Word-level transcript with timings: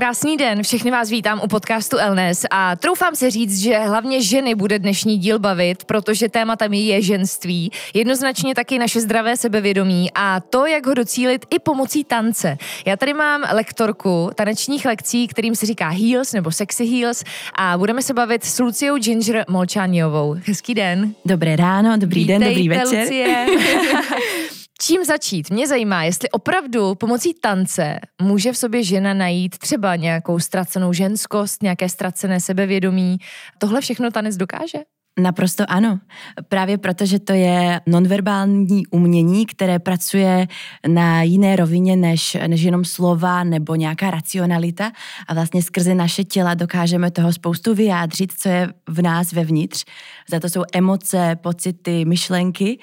Krásný 0.00 0.36
den, 0.36 0.62
všechny 0.62 0.90
vás 0.90 1.10
vítám 1.10 1.40
u 1.44 1.48
podcastu 1.48 1.98
Elnes 1.98 2.46
a 2.50 2.76
troufám 2.76 3.14
se 3.16 3.30
říct, 3.30 3.58
že 3.58 3.78
hlavně 3.78 4.22
ženy 4.22 4.54
bude 4.54 4.78
dnešní 4.78 5.18
díl 5.18 5.38
bavit, 5.38 5.84
protože 5.84 6.28
tématem 6.28 6.72
je 6.72 7.02
ženství, 7.02 7.72
jednoznačně 7.94 8.54
taky 8.54 8.78
naše 8.78 9.00
zdravé 9.00 9.36
sebevědomí 9.36 10.10
a 10.14 10.40
to, 10.40 10.66
jak 10.66 10.86
ho 10.86 10.94
docílit 10.94 11.46
i 11.50 11.58
pomocí 11.58 12.04
tance. 12.04 12.58
Já 12.86 12.96
tady 12.96 13.14
mám 13.14 13.44
lektorku 13.52 14.30
tanečních 14.34 14.84
lekcí, 14.84 15.28
kterým 15.28 15.54
se 15.54 15.66
říká 15.66 15.88
Heels 15.88 16.32
nebo 16.32 16.50
Sexy 16.50 16.86
Heels 16.86 17.24
a 17.54 17.78
budeme 17.78 18.02
se 18.02 18.14
bavit 18.14 18.44
s 18.44 18.58
Luciou 18.58 18.98
Ginger 18.98 19.44
Molčániovou. 19.48 20.36
Hezký 20.46 20.74
den. 20.74 21.14
Dobré 21.24 21.56
ráno, 21.56 21.96
dobrý 21.96 22.20
Vítejte, 22.20 22.44
den, 22.44 22.48
dobrý 22.48 22.68
večer. 22.68 23.02
Lucie. 23.02 23.46
čím 24.82 25.04
začít? 25.04 25.50
Mě 25.50 25.68
zajímá, 25.68 26.04
jestli 26.04 26.30
opravdu 26.30 26.94
pomocí 26.94 27.34
tance 27.34 28.00
může 28.22 28.52
v 28.52 28.56
sobě 28.56 28.84
žena 28.84 29.14
najít 29.14 29.58
třeba 29.58 29.96
nějakou 29.96 30.38
ztracenou 30.38 30.92
ženskost, 30.92 31.62
nějaké 31.62 31.88
ztracené 31.88 32.40
sebevědomí. 32.40 33.16
Tohle 33.58 33.80
všechno 33.80 34.10
tanec 34.10 34.36
dokáže? 34.36 34.78
Naprosto 35.20 35.64
ano. 35.68 36.00
Právě 36.48 36.78
proto, 36.78 37.06
že 37.06 37.18
to 37.18 37.32
je 37.32 37.80
nonverbální 37.86 38.86
umění, 38.90 39.46
které 39.46 39.78
pracuje 39.78 40.48
na 40.88 41.22
jiné 41.22 41.56
rovině 41.56 41.96
než, 41.96 42.36
než 42.46 42.62
jenom 42.62 42.84
slova 42.84 43.44
nebo 43.44 43.74
nějaká 43.74 44.10
racionalita 44.10 44.92
a 45.28 45.34
vlastně 45.34 45.62
skrze 45.62 45.94
naše 45.94 46.24
těla 46.24 46.54
dokážeme 46.54 47.10
toho 47.10 47.32
spoustu 47.32 47.74
vyjádřit, 47.74 48.32
co 48.32 48.48
je 48.48 48.68
v 48.88 49.02
nás 49.02 49.32
vevnitř. 49.32 49.84
Za 50.30 50.40
to 50.40 50.48
jsou 50.48 50.62
emoce, 50.72 51.36
pocity, 51.40 52.04
myšlenky 52.04 52.78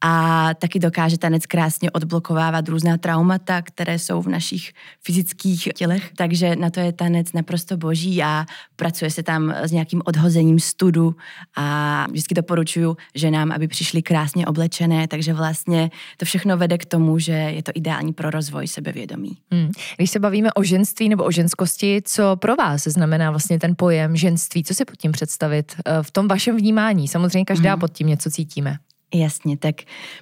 a 0.00 0.48
taky 0.54 0.78
dokáže 0.78 1.18
tanec 1.18 1.46
krásně 1.46 1.90
odblokovávat 1.90 2.68
různá 2.68 2.96
traumata, 2.96 3.62
které 3.62 3.98
jsou 3.98 4.22
v 4.22 4.28
našich 4.28 4.72
fyzických 5.02 5.68
tělech, 5.74 6.10
takže 6.16 6.56
na 6.56 6.70
to 6.70 6.80
je 6.80 6.92
tanec 6.92 7.32
naprosto 7.32 7.76
boží 7.76 8.22
a 8.22 8.46
pracuje 8.76 9.10
se 9.10 9.22
tam 9.22 9.54
s 9.62 9.72
nějakým 9.72 10.02
odhozením 10.04 10.60
studu 10.60 11.16
a 11.56 11.81
vždycky 12.10 12.34
doporučuju 12.34 12.96
ženám, 13.14 13.52
aby 13.52 13.68
přišly 13.68 14.02
krásně 14.02 14.46
oblečené, 14.46 15.08
takže 15.08 15.34
vlastně 15.34 15.90
to 16.16 16.24
všechno 16.24 16.56
vede 16.56 16.78
k 16.78 16.84
tomu, 16.84 17.18
že 17.18 17.32
je 17.32 17.62
to 17.62 17.72
ideální 17.74 18.12
pro 18.12 18.30
rozvoj 18.30 18.68
sebevědomí. 18.68 19.36
Hmm. 19.50 19.70
Když 19.96 20.10
se 20.10 20.18
bavíme 20.18 20.52
o 20.52 20.62
ženství 20.62 21.08
nebo 21.08 21.24
o 21.24 21.30
ženskosti, 21.30 22.02
co 22.04 22.36
pro 22.36 22.56
vás 22.56 22.82
znamená 22.82 23.30
vlastně 23.30 23.58
ten 23.58 23.74
pojem 23.76 24.16
ženství? 24.16 24.64
Co 24.64 24.74
si 24.74 24.84
pod 24.84 24.96
tím 24.96 25.12
představit 25.12 25.72
eh, 25.84 26.02
v 26.02 26.10
tom 26.10 26.28
vašem 26.28 26.56
vnímání? 26.56 27.08
Samozřejmě 27.08 27.44
každá 27.44 27.70
hmm. 27.70 27.80
pod 27.80 27.92
tím 27.92 28.06
něco 28.06 28.30
cítíme. 28.30 28.76
Jasně, 29.14 29.56
tak 29.56 29.74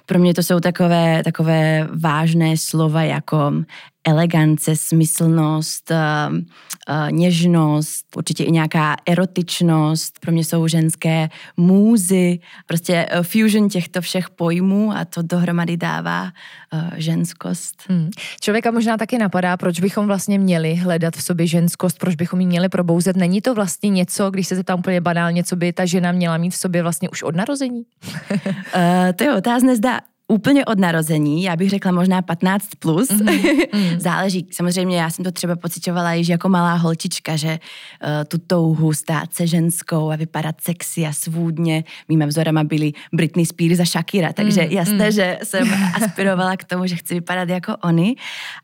pro 0.05 0.19
mě 0.19 0.33
to 0.33 0.43
jsou 0.43 0.59
takové, 0.59 1.23
takové 1.23 1.87
vážné 1.99 2.57
slova 2.57 3.03
jako 3.03 3.51
elegance, 4.07 4.75
smyslnost, 4.75 5.91
uh, 5.91 6.35
uh, 6.35 7.11
něžnost, 7.11 8.05
určitě 8.15 8.43
i 8.43 8.51
nějaká 8.51 8.95
erotičnost. 9.07 10.19
Pro 10.19 10.31
mě 10.31 10.43
jsou 10.43 10.67
ženské 10.67 11.29
můzy, 11.57 12.39
prostě 12.65 13.07
uh, 13.15 13.23
fusion 13.23 13.69
těchto 13.69 14.01
všech 14.01 14.29
pojmů 14.29 14.91
a 14.91 15.05
to 15.05 15.21
dohromady 15.21 15.77
dává 15.77 16.31
ženskost. 16.95 17.83
Hmm. 17.89 18.09
Člověka 18.39 18.71
možná 18.71 18.97
taky 18.97 19.17
napadá, 19.17 19.57
proč 19.57 19.79
bychom 19.79 20.07
vlastně 20.07 20.39
měli 20.39 20.75
hledat 20.75 21.15
v 21.15 21.23
sobě 21.23 21.47
ženskost, 21.47 21.99
proč 21.99 22.15
bychom 22.15 22.39
ji 22.39 22.47
měli 22.47 22.69
probouzet. 22.69 23.15
Není 23.15 23.41
to 23.41 23.53
vlastně 23.53 23.89
něco, 23.89 24.31
když 24.31 24.47
se 24.47 24.55
zeptám 24.55 24.79
úplně 24.79 25.01
banálně, 25.01 25.43
co 25.43 25.55
by 25.55 25.73
ta 25.73 25.85
žena 25.85 26.11
měla 26.11 26.37
mít 26.37 26.49
v 26.49 26.57
sobě 26.57 26.81
vlastně 26.81 27.09
už 27.09 27.23
od 27.23 27.35
narození? 27.35 27.83
uh, 28.31 28.39
to 29.15 29.23
je 29.23 29.35
otázné, 29.35 29.75
zda 29.75 29.99
úplně 30.31 30.65
od 30.65 30.79
narození, 30.79 31.43
já 31.43 31.55
bych 31.55 31.69
řekla 31.69 31.91
možná 31.91 32.21
15 32.21 32.67
plus. 32.79 33.09
Mm-hmm. 33.09 33.97
Záleží. 33.97 34.47
Samozřejmě 34.51 34.97
já 34.97 35.09
jsem 35.09 35.25
to 35.25 35.31
třeba 35.31 35.55
pocitovala 35.55 36.13
již 36.13 36.27
jako 36.27 36.49
malá 36.49 36.73
holčička, 36.73 37.35
že 37.35 37.59
uh, 38.03 38.09
tu 38.27 38.37
touhu 38.37 38.93
stát 38.93 39.33
se 39.33 39.47
ženskou 39.47 40.11
a 40.11 40.15
vypadat 40.15 40.61
sexy 40.61 41.05
a 41.05 41.13
svůdně. 41.13 41.83
Mýma 42.09 42.25
vzorama 42.25 42.63
byly 42.63 42.93
Britney 43.13 43.45
Spears 43.45 43.79
a 43.79 43.85
Shakira, 43.85 44.33
takže 44.33 44.61
mm, 44.61 44.71
jasné, 44.71 45.05
mm. 45.05 45.11
že 45.11 45.37
jsem 45.43 45.67
aspirovala 46.01 46.57
k 46.57 46.63
tomu, 46.63 46.87
že 46.87 46.95
chci 46.95 47.13
vypadat 47.13 47.49
jako 47.49 47.77
oni, 47.83 48.15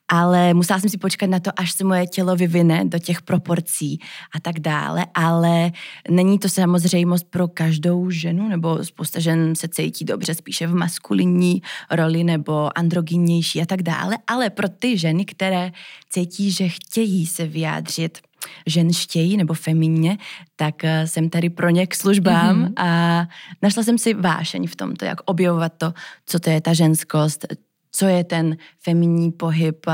ale 0.08 0.54
musela 0.54 0.80
jsem 0.80 0.90
si 0.90 0.98
počkat 0.98 1.30
na 1.30 1.40
to, 1.40 1.52
až 1.58 1.72
se 1.72 1.84
moje 1.84 2.08
tělo 2.08 2.36
vyvine 2.36 2.86
do 2.86 3.00
těch 3.00 3.22
proporcí 3.22 4.00
a 4.36 4.40
tak 4.40 4.60
dále, 4.60 5.06
ale 5.14 5.72
není 6.10 6.40
to 6.40 6.50
samozřejmost 6.50 7.28
pro 7.30 7.48
každou 7.48 8.10
ženu, 8.10 8.50
nebo 8.50 8.84
spousta 8.84 9.20
žen 9.20 9.56
se 9.56 9.68
cítí 9.68 10.06
dobře 10.06 10.34
spíše 10.34 10.68
v 10.68 10.76
maskulinní 10.76 11.57
roli 11.92 12.24
nebo 12.24 12.78
androgynnější 12.78 13.62
a 13.62 13.66
tak 13.66 13.82
dále, 13.82 14.18
ale 14.28 14.50
pro 14.50 14.70
ty 14.70 14.98
ženy, 14.98 15.26
které 15.26 15.72
cítí, 16.10 16.52
že 16.52 16.70
chtějí 16.70 17.28
se 17.28 17.48
vyjádřit 17.48 18.18
ženštěji 18.66 19.38
nebo 19.38 19.54
feminně, 19.54 20.18
tak 20.56 20.84
eh, 20.84 21.08
jsem 21.08 21.30
tady 21.30 21.50
pro 21.50 21.70
ně 21.70 21.88
k 21.88 21.96
službám 21.96 22.66
mm-hmm. 22.66 22.74
a 22.84 23.28
našla 23.62 23.84
jsem 23.84 23.98
si 23.98 24.14
vášeň 24.14 24.68
v 24.68 24.76
tomto, 24.76 25.06
jak 25.06 25.22
objevovat 25.26 25.74
to, 25.78 25.94
co 26.26 26.40
to 26.40 26.50
je 26.50 26.62
ta 26.62 26.74
ženskost, 26.74 27.46
co 27.92 28.06
je 28.06 28.24
ten 28.24 28.58
feminní 28.88 29.32
pohyb 29.32 29.86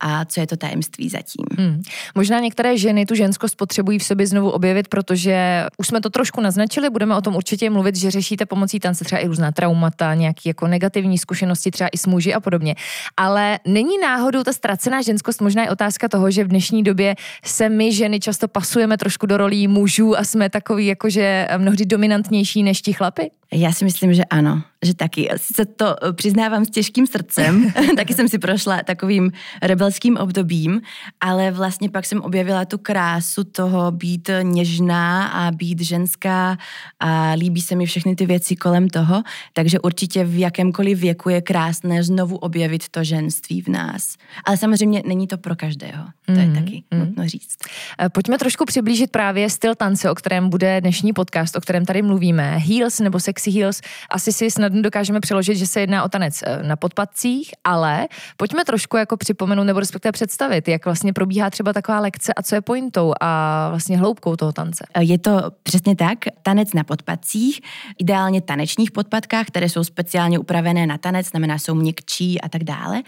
a 0.00 0.24
co 0.24 0.40
je 0.40 0.46
to 0.46 0.56
tajemství 0.56 1.08
zatím. 1.08 1.44
Hmm. 1.58 1.82
Možná 2.14 2.40
některé 2.40 2.78
ženy 2.78 3.06
tu 3.06 3.14
ženskost 3.14 3.56
potřebují 3.56 3.98
v 3.98 4.04
sobě 4.04 4.26
znovu 4.26 4.50
objevit, 4.50 4.88
protože 4.88 5.66
už 5.78 5.86
jsme 5.86 6.00
to 6.00 6.10
trošku 6.10 6.40
naznačili, 6.40 6.90
budeme 6.90 7.16
o 7.16 7.20
tom 7.20 7.36
určitě 7.36 7.70
mluvit, 7.70 7.96
že 7.96 8.10
řešíte 8.10 8.46
pomocí 8.46 8.80
tance 8.80 9.04
třeba 9.04 9.20
i 9.20 9.26
různá 9.26 9.52
traumata, 9.52 10.14
nějaké 10.14 10.40
jako 10.50 10.66
negativní 10.66 11.18
zkušenosti 11.18 11.70
třeba 11.70 11.88
i 11.92 11.98
s 11.98 12.06
muži 12.06 12.34
a 12.34 12.40
podobně. 12.40 12.74
Ale 13.16 13.58
není 13.66 13.98
náhodou 14.02 14.42
ta 14.42 14.52
ztracená 14.52 15.02
ženskost 15.02 15.40
možná 15.40 15.62
je 15.62 15.70
otázka 15.70 16.08
toho, 16.08 16.30
že 16.30 16.44
v 16.44 16.48
dnešní 16.48 16.82
době 16.82 17.14
se 17.44 17.68
my 17.68 17.92
ženy 17.92 18.20
často 18.20 18.48
pasujeme 18.48 18.98
trošku 18.98 19.26
do 19.26 19.36
rolí 19.36 19.68
mužů 19.68 20.18
a 20.18 20.24
jsme 20.24 20.50
takový 20.50 20.86
jakože 20.86 21.48
mnohdy 21.58 21.86
dominantnější 21.86 22.62
než 22.62 22.82
ti 22.82 22.92
chlapy? 22.92 23.30
Já 23.52 23.72
si 23.72 23.84
myslím, 23.84 24.14
že 24.14 24.24
ano, 24.24 24.62
že 24.82 24.94
taky. 24.94 25.28
Se 25.36 25.64
to 25.64 25.96
přiznávám 26.12 26.64
s 26.64 26.70
těžkým 26.70 27.06
srdcem, 27.06 27.72
taky 27.96 28.14
jsem 28.14 28.28
si 28.28 28.38
prošla 28.40 28.82
takovým 28.82 29.32
rebelským 29.62 30.16
obdobím, 30.16 30.80
ale 31.20 31.50
vlastně 31.50 31.90
pak 31.90 32.06
jsem 32.06 32.20
objevila 32.20 32.64
tu 32.64 32.78
krásu 32.78 33.44
toho 33.44 33.90
být 33.90 34.30
něžná 34.42 35.26
a 35.26 35.50
být 35.50 35.80
ženská 35.80 36.58
a 37.00 37.32
líbí 37.32 37.60
se 37.60 37.76
mi 37.76 37.86
všechny 37.86 38.16
ty 38.16 38.26
věci 38.26 38.56
kolem 38.56 38.88
toho, 38.88 39.22
takže 39.52 39.80
určitě 39.80 40.24
v 40.24 40.38
jakémkoliv 40.38 40.98
věku 40.98 41.28
je 41.28 41.42
krásné 41.42 42.02
znovu 42.02 42.36
objevit 42.36 42.88
to 42.88 43.04
ženství 43.04 43.62
v 43.62 43.68
nás. 43.68 44.16
Ale 44.44 44.56
samozřejmě 44.56 45.02
není 45.06 45.26
to 45.26 45.38
pro 45.38 45.56
každého, 45.56 46.04
to 46.26 46.32
je 46.32 46.46
mm, 46.46 46.54
taky 46.54 46.82
mm. 46.90 47.00
nutno 47.00 47.28
říct. 47.28 47.58
Eh, 48.00 48.08
pojďme 48.08 48.38
trošku 48.38 48.64
přiblížit 48.64 49.10
právě 49.10 49.50
styl 49.50 49.74
tance, 49.74 50.10
o 50.10 50.14
kterém 50.14 50.48
bude 50.48 50.80
dnešní 50.80 51.12
podcast, 51.12 51.56
o 51.56 51.60
kterém 51.60 51.84
tady 51.84 52.02
mluvíme. 52.02 52.56
Heels 52.56 53.00
nebo 53.00 53.20
sexy 53.20 53.50
heels, 53.50 53.80
asi 54.10 54.32
si 54.32 54.50
snadno 54.50 54.82
dokážeme 54.82 55.20
přeložit, 55.20 55.56
že 55.56 55.66
se 55.66 55.80
jedná 55.80 56.04
o 56.04 56.08
tanec 56.08 56.42
eh, 56.42 56.62
na 56.62 56.76
podpadcích, 56.76 57.50
ale 57.64 58.08
pojďme 58.36 58.64
trošku 58.64 58.96
jako 58.96 59.16
připomenout 59.16 59.64
nebo 59.64 59.80
respektive 59.80 60.12
představit, 60.12 60.68
jak 60.68 60.84
vlastně 60.84 61.12
probíhá 61.12 61.50
třeba 61.50 61.72
taková 61.72 62.00
lekce 62.00 62.34
a 62.34 62.42
co 62.42 62.54
je 62.54 62.60
pointou 62.60 63.12
a 63.20 63.68
vlastně 63.68 63.98
hloubkou 63.98 64.36
toho 64.36 64.52
tance. 64.52 64.86
Je 65.00 65.18
to 65.18 65.42
přesně 65.62 65.96
tak, 65.96 66.18
tanec 66.42 66.74
na 66.74 66.84
podpadcích, 66.84 67.60
ideálně 67.98 68.40
tanečních 68.40 68.90
podpadkách, 68.90 69.46
které 69.46 69.68
jsou 69.68 69.84
speciálně 69.84 70.38
upravené 70.38 70.86
na 70.86 70.98
tanec, 70.98 71.26
znamená 71.26 71.58
jsou 71.58 71.74
měkčí 71.74 72.40
a 72.40 72.48
tak 72.48 72.64
dále. 72.64 73.02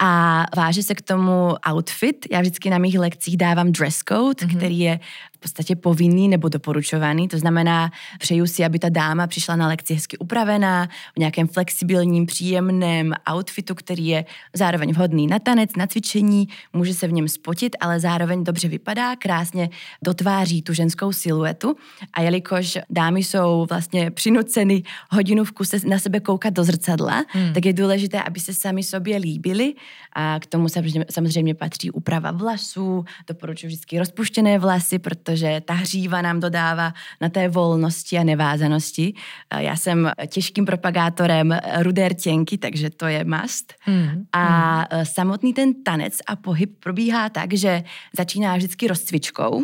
A 0.00 0.44
váže 0.56 0.82
se 0.82 0.94
k 0.94 1.02
tomu 1.02 1.54
outfit. 1.70 2.26
Já 2.30 2.40
vždycky 2.40 2.70
na 2.70 2.78
mých 2.78 2.98
lekcích 2.98 3.36
dávám 3.36 3.72
dress 3.72 3.98
code, 4.08 4.46
mm-hmm. 4.46 4.56
který 4.56 4.78
je 4.78 5.00
v 5.36 5.40
podstatě 5.40 5.76
povinný 5.76 6.28
nebo 6.28 6.48
doporučovaný. 6.48 7.28
To 7.28 7.38
znamená, 7.38 7.90
přeju 8.18 8.46
si, 8.46 8.64
aby 8.64 8.78
ta 8.78 8.88
dáma 8.88 9.26
přišla 9.26 9.56
na 9.56 9.68
lekci 9.68 9.94
hezky 9.94 10.18
upravená, 10.18 10.88
v 11.16 11.18
nějakém 11.18 11.48
flexibilním, 11.48 12.26
příjemném 12.26 13.14
outfitu, 13.32 13.74
který 13.74 14.06
je 14.06 14.24
zároveň 14.58 14.92
vhodný 14.92 15.26
na 15.26 15.38
tanec, 15.38 15.70
na 15.76 15.86
cvičení, 15.86 16.48
může 16.72 16.94
se 16.94 17.08
v 17.08 17.12
něm 17.12 17.28
spotit, 17.28 17.76
ale 17.80 18.00
zároveň 18.00 18.44
dobře 18.44 18.68
vypadá, 18.68 19.16
krásně 19.16 19.70
dotváří 20.02 20.62
tu 20.62 20.72
ženskou 20.72 21.12
siluetu. 21.12 21.76
A 22.12 22.20
jelikož 22.20 22.78
dámy 22.90 23.24
jsou 23.24 23.66
vlastně 23.70 24.10
přinuceny 24.10 24.82
hodinu 25.10 25.44
v 25.44 25.52
kuse 25.52 25.76
na 25.86 25.98
sebe 25.98 26.20
koukat 26.20 26.54
do 26.54 26.64
zrcadla, 26.64 27.24
hmm. 27.28 27.52
tak 27.52 27.66
je 27.66 27.72
důležité, 27.72 28.22
aby 28.22 28.40
se 28.40 28.54
sami 28.54 28.82
sobě 28.82 29.16
líbili. 29.16 29.74
A 30.12 30.40
k 30.40 30.46
tomu 30.46 30.66
samozřejmě 31.10 31.54
patří 31.54 31.90
úprava 31.90 32.30
vlasů, 32.30 33.04
doporučuji 33.28 33.66
vždycky 33.66 33.98
rozpuštěné 33.98 34.58
vlasy, 34.58 34.98
protože 34.98 35.62
ta 35.64 35.74
hříva 35.74 36.22
nám 36.22 36.40
dodává 36.40 36.92
na 37.20 37.28
té 37.28 37.48
volnosti 37.48 38.18
a 38.18 38.24
nevázanosti. 38.24 39.14
Já 39.58 39.76
jsem 39.76 40.10
těžkým 40.26 40.64
propagátorem 40.64 41.58
rudé 41.78 42.08
rtěnky, 42.08 42.58
takže 42.58 42.90
to 42.90 43.06
je 43.06 43.24
must. 43.24 43.74
Hmm. 43.80 44.24
A 44.32 44.37
hmm. 44.46 45.04
samotný 45.04 45.54
ten 45.54 45.82
tanec 45.84 46.18
a 46.26 46.36
pohyb 46.36 46.70
probíhá 46.80 47.28
tak, 47.28 47.54
že 47.54 47.82
začíná 48.16 48.56
vždycky 48.56 48.88
rozcvičkou. 48.88 49.62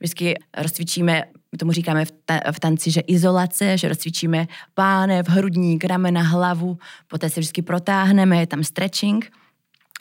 Vždycky 0.00 0.34
rozcvičíme 0.56 1.22
my 1.52 1.58
tomu 1.58 1.72
říkáme 1.72 2.04
v, 2.04 2.12
ta, 2.24 2.40
v 2.52 2.60
tanci, 2.60 2.90
že 2.90 3.00
izolace, 3.00 3.78
že 3.78 3.88
rozcvičíme 3.88 4.46
pánev, 4.74 5.28
hrudník, 5.28 5.84
ramena, 5.84 6.22
hlavu, 6.22 6.78
poté 7.08 7.30
se 7.30 7.40
vždycky 7.40 7.62
protáhneme, 7.62 8.40
je 8.40 8.46
tam 8.46 8.64
stretching 8.64 9.30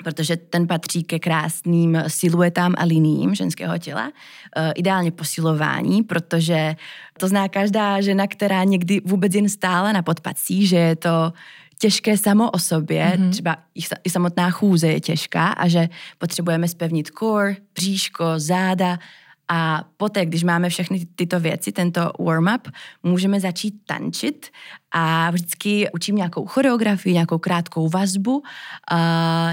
protože 0.04 0.38
ten 0.38 0.68
patří 0.68 1.04
ke 1.04 1.20
krásným 1.20 2.04
siluetám 2.08 2.74
a 2.78 2.84
liním 2.84 3.36
ženského 3.36 3.78
těla. 3.78 4.12
E, 4.56 4.72
ideálně 4.72 5.12
posilování, 5.12 6.04
protože 6.04 6.76
to 7.20 7.28
zná 7.28 7.48
každá 7.48 8.02
žena, 8.02 8.28
která 8.28 8.64
někdy 8.64 9.02
vůbec 9.06 9.36
jen 9.36 9.50
stála 9.50 9.92
na 9.92 10.02
podpacích, 10.02 10.70
že 10.70 10.78
je 10.78 10.96
to 10.96 11.34
těžké 11.80 12.18
samo 12.18 12.52
o 12.52 12.60
sobě, 12.60 13.14
mm-hmm. 13.18 13.30
třeba 13.30 13.58
i 14.04 14.10
samotná 14.10 14.50
chůze 14.50 14.88
je 14.88 15.00
těžká 15.00 15.48
a 15.48 15.68
že 15.68 15.90
potřebujeme 16.18 16.68
spevnit 16.68 17.10
core, 17.20 17.56
bříško, 17.76 18.26
záda 18.38 19.00
a 19.48 19.84
poté, 19.98 20.26
když 20.26 20.44
máme 20.44 20.70
všechny 20.70 21.06
tyto 21.16 21.40
věci, 21.40 21.72
tento 21.72 22.12
warm-up, 22.20 22.72
můžeme 23.04 23.40
začít 23.40 23.76
tančit 23.86 24.48
a 24.92 25.32
vždycky 25.32 25.90
učím 25.94 26.16
nějakou 26.16 26.46
choreografii, 26.46 27.14
nějakou 27.14 27.38
krátkou 27.38 27.90
vazbu, 27.90 28.38
uh, 28.38 28.46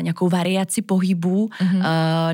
nějakou 0.03 0.29
variaci 0.29 0.83
pohybů, 0.83 1.49
mm-hmm. 1.49 1.77
uh, 1.77 1.83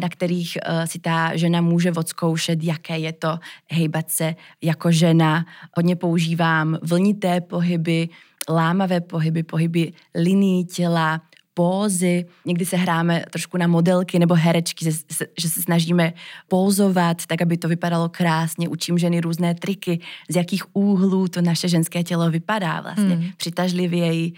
na 0.01 0.09
kterých 0.09 0.59
uh, 0.69 0.85
si 0.85 0.99
ta 0.99 1.37
žena 1.37 1.61
může 1.61 1.93
odzkoušet, 1.93 2.65
jaké 2.65 2.99
je 2.99 3.13
to 3.13 3.39
hejbat 3.71 4.11
se 4.11 4.35
jako 4.63 4.93
žena. 4.93 5.47
Hodně 5.77 5.97
používám 5.97 6.79
vlnité 6.83 7.41
pohyby, 7.41 8.09
lámavé 8.49 9.01
pohyby, 9.01 9.43
pohyby 9.43 9.93
liní 10.15 10.65
těla, 10.65 11.21
pózy. 11.55 12.25
Někdy 12.45 12.67
se 12.67 12.77
hráme 12.77 13.25
trošku 13.31 13.57
na 13.57 13.67
modelky 13.67 14.19
nebo 14.19 14.35
herečky, 14.35 14.85
že, 14.85 14.91
že 15.39 15.49
se 15.49 15.63
snažíme 15.63 16.13
pózovat, 16.49 17.27
tak 17.27 17.43
aby 17.43 17.57
to 17.57 17.69
vypadalo 17.69 18.09
krásně. 18.09 18.69
Učím 18.69 18.99
ženy 18.99 19.21
různé 19.21 19.55
triky, 19.55 20.01
z 20.31 20.37
jakých 20.37 20.77
úhlů 20.77 21.29
to 21.29 21.43
naše 21.43 21.69
ženské 21.69 22.05
tělo 22.05 22.31
vypadá 22.31 22.81
vlastně, 22.81 23.15
hmm. 23.15 23.31
přitažlivěji. 23.37 24.33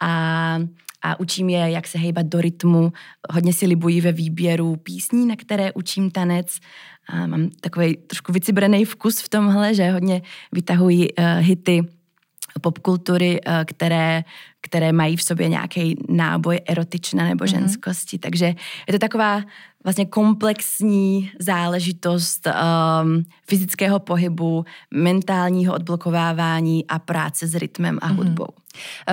A 0.00 0.58
a 1.02 1.20
učím 1.20 1.48
je, 1.48 1.70
jak 1.70 1.88
se 1.88 1.98
hejbat 1.98 2.26
do 2.26 2.40
rytmu. 2.40 2.92
Hodně 3.30 3.52
si 3.52 3.66
libují 3.66 4.00
ve 4.00 4.12
výběru 4.12 4.76
písní, 4.76 5.26
na 5.26 5.36
které 5.36 5.72
učím 5.72 6.10
tanec. 6.10 6.58
A 7.08 7.26
mám 7.26 7.50
takový 7.60 7.96
trošku 7.96 8.32
vycibrený 8.32 8.84
vkus 8.84 9.20
v 9.20 9.28
tomhle, 9.28 9.74
že 9.74 9.90
hodně 9.90 10.22
vytahují 10.52 11.12
uh, 11.12 11.24
hity 11.38 11.82
popkultury, 12.60 13.40
uh, 13.46 13.52
které 13.64 14.24
které 14.62 14.92
mají 14.92 15.16
v 15.16 15.22
sobě 15.22 15.48
nějaký 15.48 15.96
náboj 16.08 16.60
erotična 16.66 17.24
nebo 17.24 17.44
mhm. 17.44 17.48
ženskosti. 17.48 18.16
Mm-hmm. 18.16 18.20
Takže 18.20 18.54
je 18.86 18.92
to 18.92 18.98
taková 18.98 19.42
vlastně 19.84 20.06
komplexní 20.06 21.30
záležitost 21.38 22.46
um, 22.46 23.24
fyzického 23.48 23.98
pohybu, 23.98 24.64
mentálního 24.94 25.74
odblokovávání 25.74 26.86
a 26.86 26.98
práce 26.98 27.46
s 27.46 27.54
rytmem 27.54 27.98
a 28.02 28.08
mhm. 28.08 28.16
hudbou. 28.16 28.44
Mm-hmm. 28.44 28.59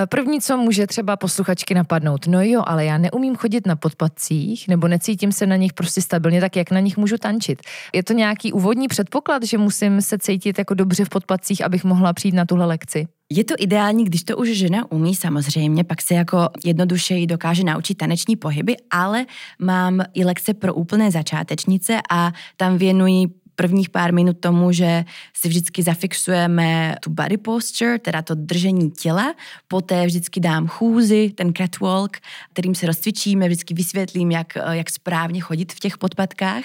První, 0.10 0.42
co 0.42 0.58
může 0.58 0.88
třeba 0.88 1.18
posluchačky 1.18 1.74
napadnout, 1.74 2.28
no 2.28 2.42
jo, 2.42 2.64
ale 2.66 2.86
já 2.86 2.98
neumím 2.98 3.36
chodit 3.36 3.68
na 3.68 3.76
podpadcích, 3.76 4.68
nebo 4.68 4.88
necítím 4.88 5.32
se 5.32 5.46
na 5.46 5.56
nich 5.56 5.74
prostě 5.74 6.02
stabilně, 6.02 6.42
tak 6.42 6.56
jak 6.56 6.72
na 6.72 6.80
nich 6.80 6.98
můžu 6.98 7.18
tančit? 7.18 7.62
Je 7.94 8.04
to 8.04 8.14
nějaký 8.14 8.54
úvodní 8.54 8.88
předpoklad, 8.88 9.44
že 9.44 9.58
musím 9.58 10.02
se 10.02 10.18
cítit 10.18 10.58
jako 10.58 10.74
dobře 10.74 11.06
v 11.06 11.10
podpadcích, 11.10 11.66
abych 11.66 11.84
mohla 11.84 12.14
přijít 12.14 12.36
na 12.36 12.46
tuhle 12.46 12.66
lekci? 12.66 13.08
Je 13.32 13.44
to 13.44 13.54
ideální, 13.58 14.06
když 14.06 14.24
to 14.24 14.38
už 14.38 14.50
žena 14.50 14.92
umí 14.92 15.16
samozřejmě, 15.16 15.84
pak 15.84 16.02
se 16.02 16.14
jako 16.14 16.50
jednodušeji 16.66 17.28
dokáže 17.28 17.64
naučit 17.64 17.96
taneční 17.96 18.36
pohyby, 18.36 18.76
ale 18.92 19.26
mám 19.60 20.02
i 20.14 20.26
lekce 20.26 20.54
pro 20.54 20.74
úplné 20.74 21.12
začátečnice 21.12 22.00
a 22.12 22.32
tam 22.58 22.78
věnují 22.78 23.28
prvních 23.58 23.90
pár 23.90 24.14
minut 24.14 24.38
tomu, 24.40 24.72
že 24.72 25.06
si 25.34 25.50
vždycky 25.50 25.84
zafixujeme 25.84 26.96
tu 27.04 27.10
body 27.10 27.38
posture, 27.38 28.00
teda 28.00 28.22
to 28.22 28.36
držení 28.36 28.92
těla, 28.92 29.34
poté 29.68 30.06
vždycky 30.06 30.40
dám 30.40 30.68
chůzi, 30.68 31.32
ten 31.36 31.54
catwalk, 31.54 32.18
kterým 32.54 32.76
se 32.76 32.86
rozcvičíme, 32.86 33.48
vždycky 33.48 33.74
vysvětlím, 33.74 34.32
jak, 34.32 34.58
jak 34.72 34.90
správně 34.90 35.42
chodit 35.42 35.74
v 35.74 35.80
těch 35.80 35.98
podpatkách. 35.98 36.64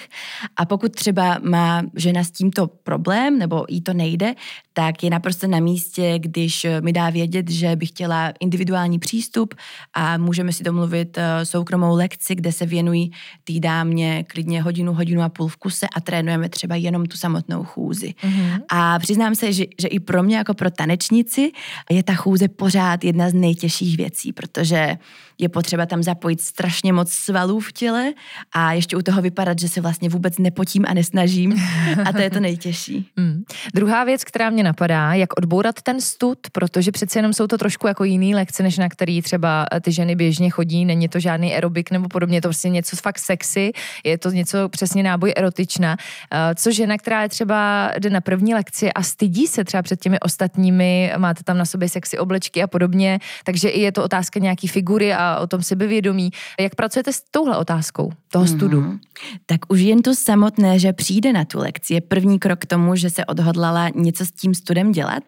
A 0.56 0.64
pokud 0.64 0.92
třeba 0.92 1.38
má 1.42 1.82
žena 1.96 2.24
s 2.24 2.30
tímto 2.30 2.66
problém 2.66 3.38
nebo 3.38 3.64
jí 3.68 3.80
to 3.80 3.92
nejde, 3.92 4.34
tak 4.72 5.02
je 5.02 5.10
naprosto 5.10 5.46
na 5.46 5.60
místě, 5.60 6.14
když 6.18 6.66
mi 6.80 6.92
dá 6.92 7.10
vědět, 7.10 7.50
že 7.50 7.76
by 7.76 7.86
chtěla 7.86 8.32
individuální 8.40 8.98
přístup 8.98 9.54
a 9.94 10.18
můžeme 10.18 10.52
si 10.52 10.64
domluvit 10.64 11.18
eh, 11.18 11.46
soukromou 11.46 11.96
lekci, 11.96 12.34
kde 12.34 12.52
se 12.52 12.66
věnují 12.66 13.10
té 13.44 13.52
dámě 13.60 14.24
klidně 14.28 14.62
hodinu, 14.62 14.94
hodinu 14.94 15.22
a 15.22 15.28
půl 15.28 15.48
v 15.48 15.56
kuse 15.56 15.86
a 15.96 16.00
trénujeme 16.00 16.48
třeba 16.48 16.76
jenom 16.76 17.06
tu 17.06 17.16
samotnou 17.16 17.64
chůzi. 17.64 18.14
Mm-hmm. 18.22 18.60
A 18.68 18.98
přiznám 18.98 19.34
se, 19.34 19.52
že, 19.52 19.64
že 19.80 19.88
i 19.88 20.00
pro 20.00 20.22
mě 20.22 20.36
jako 20.36 20.54
pro 20.54 20.70
tanečnici 20.70 21.52
je 21.90 22.02
ta 22.02 22.14
chůze 22.14 22.48
pořád 22.48 23.04
jedna 23.04 23.30
z 23.30 23.34
nejtěžších 23.34 23.96
věcí, 23.96 24.32
protože 24.32 24.98
je 25.38 25.48
potřeba 25.48 25.86
tam 25.86 26.02
zapojit 26.02 26.40
strašně 26.40 26.92
moc 26.92 27.12
svalů 27.12 27.60
v 27.60 27.72
těle 27.72 28.12
a 28.52 28.72
ještě 28.72 28.96
u 28.96 29.02
toho 29.02 29.22
vypadat, 29.22 29.58
že 29.58 29.68
se 29.68 29.80
vlastně 29.80 30.08
vůbec 30.08 30.38
nepotím 30.38 30.84
a 30.88 30.94
nesnažím 30.94 31.62
a 32.04 32.12
to 32.12 32.18
je 32.18 32.30
to 32.30 32.40
nejtěžší. 32.40 33.08
Mm. 33.16 33.42
Druhá 33.74 34.04
věc, 34.04 34.24
která 34.24 34.50
mě 34.50 34.61
napadá, 34.62 35.14
jak 35.14 35.38
odbourat 35.38 35.82
ten 35.82 36.00
stud, 36.00 36.38
protože 36.52 36.92
přece 36.92 37.18
jenom 37.18 37.32
jsou 37.32 37.46
to 37.46 37.58
trošku 37.58 37.86
jako 37.86 38.04
jiný 38.04 38.34
lekce, 38.34 38.62
než 38.62 38.78
na 38.78 38.88
který 38.88 39.22
třeba 39.22 39.66
ty 39.80 39.92
ženy 39.92 40.16
běžně 40.16 40.50
chodí, 40.50 40.84
není 40.84 41.08
to 41.08 41.20
žádný 41.20 41.54
aerobik 41.54 41.90
nebo 41.90 42.08
podobně, 42.08 42.36
je 42.36 42.40
to 42.42 42.48
prostě 42.48 42.68
něco 42.68 42.96
fakt 42.96 43.18
sexy, 43.18 43.72
je 44.04 44.18
to 44.18 44.30
něco 44.30 44.68
přesně 44.68 45.02
náboj 45.02 45.32
erotična, 45.36 45.96
eh, 46.32 46.54
co 46.54 46.72
žena, 46.72 46.98
která 46.98 47.22
je 47.22 47.28
třeba 47.28 47.90
jde 47.98 48.10
na 48.10 48.20
první 48.20 48.54
lekci 48.54 48.92
a 48.92 49.02
stydí 49.02 49.46
se 49.46 49.64
třeba 49.64 49.82
před 49.82 50.00
těmi 50.00 50.20
ostatními, 50.20 51.12
máte 51.18 51.42
tam 51.44 51.58
na 51.58 51.64
sobě 51.64 51.88
sexy 51.88 52.18
oblečky 52.18 52.62
a 52.62 52.66
podobně, 52.66 53.18
takže 53.44 53.68
i 53.68 53.80
je 53.80 53.92
to 53.92 54.04
otázka 54.04 54.40
nějaký 54.40 54.68
figury 54.68 55.14
a 55.14 55.38
o 55.38 55.46
tom 55.46 55.62
sebevědomí. 55.62 56.30
Jak 56.60 56.74
pracujete 56.74 57.12
s 57.12 57.22
touhle 57.30 57.56
otázkou 57.56 58.12
toho 58.30 58.46
studu? 58.46 58.80
Mm-hmm. 58.80 58.98
Tak 59.46 59.60
už 59.68 59.80
jen 59.80 60.02
to 60.02 60.14
samotné, 60.14 60.78
že 60.78 60.92
přijde 60.92 61.32
na 61.32 61.44
tu 61.44 61.58
lekci, 61.58 61.94
je 61.94 62.00
první 62.00 62.38
krok 62.38 62.58
k 62.58 62.66
tomu, 62.66 62.96
že 62.96 63.10
se 63.10 63.24
odhodlala 63.24 63.88
něco 63.94 64.26
s 64.26 64.30
tím 64.30 64.51
studem 64.54 64.92
dělat. 64.92 65.24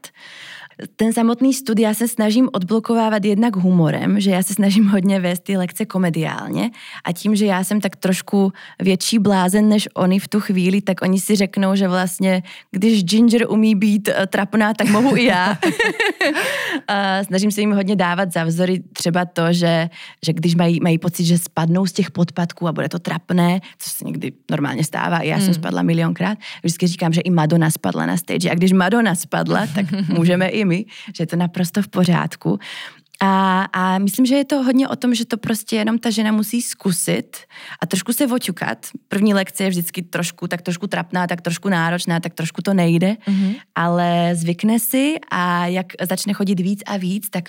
Ten 0.97 1.13
samotný 1.13 1.55
stud 1.55 1.79
já 1.79 1.95
se 1.95 2.09
snažím 2.09 2.49
odblokovávat 2.53 3.25
jednak 3.25 3.57
humorem, 3.57 4.21
že 4.21 4.31
já 4.31 4.43
se 4.43 4.55
snažím 4.55 4.87
hodně 4.87 5.21
vést 5.21 5.41
ty 5.41 5.57
lekce 5.57 5.85
komediálně 5.85 6.71
a 7.05 7.13
tím, 7.13 7.37
že 7.37 7.47
já 7.47 7.65
jsem 7.65 7.81
tak 7.81 7.97
trošku 7.97 8.53
větší 8.83 9.19
blázen 9.19 9.69
než 9.69 9.89
oni 9.95 10.19
v 10.19 10.29
tu 10.29 10.41
chvíli, 10.41 10.81
tak 10.81 11.03
oni 11.03 11.21
si 11.21 11.37
řeknou, 11.37 11.75
že 11.75 11.89
vlastně, 11.89 12.43
když 12.71 13.05
Ginger 13.05 13.47
umí 13.49 13.75
být 13.75 14.09
eh, 14.09 14.27
trapná, 14.27 14.75
tak 14.75 14.89
mohu 14.89 15.17
i 15.17 15.25
já. 15.25 15.59
a 16.89 17.25
snažím 17.25 17.51
se 17.51 17.61
jim 17.61 17.73
hodně 17.73 17.97
dávat 17.97 18.33
za 18.33 18.45
vzory 18.45 18.83
třeba 18.93 19.25
to, 19.25 19.53
že, 19.53 19.91
že 20.27 20.33
když 20.33 20.55
mají, 20.55 20.81
mají 20.81 20.99
pocit, 20.99 21.25
že 21.25 21.39
spadnou 21.39 21.87
z 21.87 21.93
těch 21.93 22.11
podpadků 22.11 22.69
a 22.69 22.73
bude 22.73 22.89
to 22.89 22.99
trapné, 22.99 23.61
co 23.79 23.91
se 23.91 24.05
někdy 24.05 24.33
normálně 24.51 24.85
stává, 24.85 25.23
já 25.23 25.37
hmm. 25.37 25.45
jsem 25.45 25.55
spadla 25.55 25.83
milionkrát, 25.83 26.39
vždycky 26.63 26.87
říkám, 26.87 27.13
že 27.13 27.21
i 27.21 27.31
Madonna 27.31 27.71
spadla 27.71 28.07
na 28.07 28.17
stage 28.17 28.51
a 28.51 28.55
když 28.55 28.73
Madonna 28.73 29.15
spadla, 29.15 29.67
tak 29.75 29.87
můžeme 30.09 30.49
i 30.49 30.64
my, 30.65 30.85
že 31.17 31.23
je 31.23 31.27
to 31.27 31.37
naprosto 31.37 31.83
v 31.83 31.89
pořádku. 31.89 32.59
A, 33.21 33.63
a 33.73 33.99
myslím, 33.99 34.27
že 34.27 34.35
je 34.35 34.45
to 34.45 34.63
hodně 34.63 34.89
o 34.89 34.97
tom, 34.97 35.15
že 35.15 35.25
to 35.25 35.37
prostě 35.37 35.77
jenom 35.77 35.99
ta 35.99 36.11
žena 36.11 36.33
musí 36.33 36.63
zkusit 36.63 37.37
a 37.81 37.87
trošku 37.87 38.13
se 38.13 38.27
oťukat. 38.27 38.87
První 39.09 39.35
lekce 39.35 39.65
je 39.65 39.71
vždycky 39.71 40.03
trošku, 40.03 40.49
tak 40.49 40.63
trošku 40.63 40.87
trapná, 40.87 41.27
tak 41.27 41.41
trošku 41.41 41.69
náročná, 41.69 42.21
tak 42.21 42.35
trošku 42.35 42.63
to 42.63 42.75
nejde, 42.75 43.17
mm-hmm. 43.27 43.55
ale 43.75 44.31
zvykne 44.35 44.79
si 44.79 45.15
a 45.31 45.67
jak 45.67 45.87
začne 46.03 46.33
chodit 46.33 46.61
víc 46.61 46.83
a 46.87 46.97
víc, 46.97 47.31
tak 47.31 47.49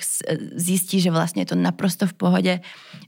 zjistí, 0.56 1.02
že 1.02 1.12
vlastně 1.12 1.42
je 1.42 1.46
to 1.46 1.56
naprosto 1.56 2.08
v 2.08 2.14
pohodě, 2.14 2.60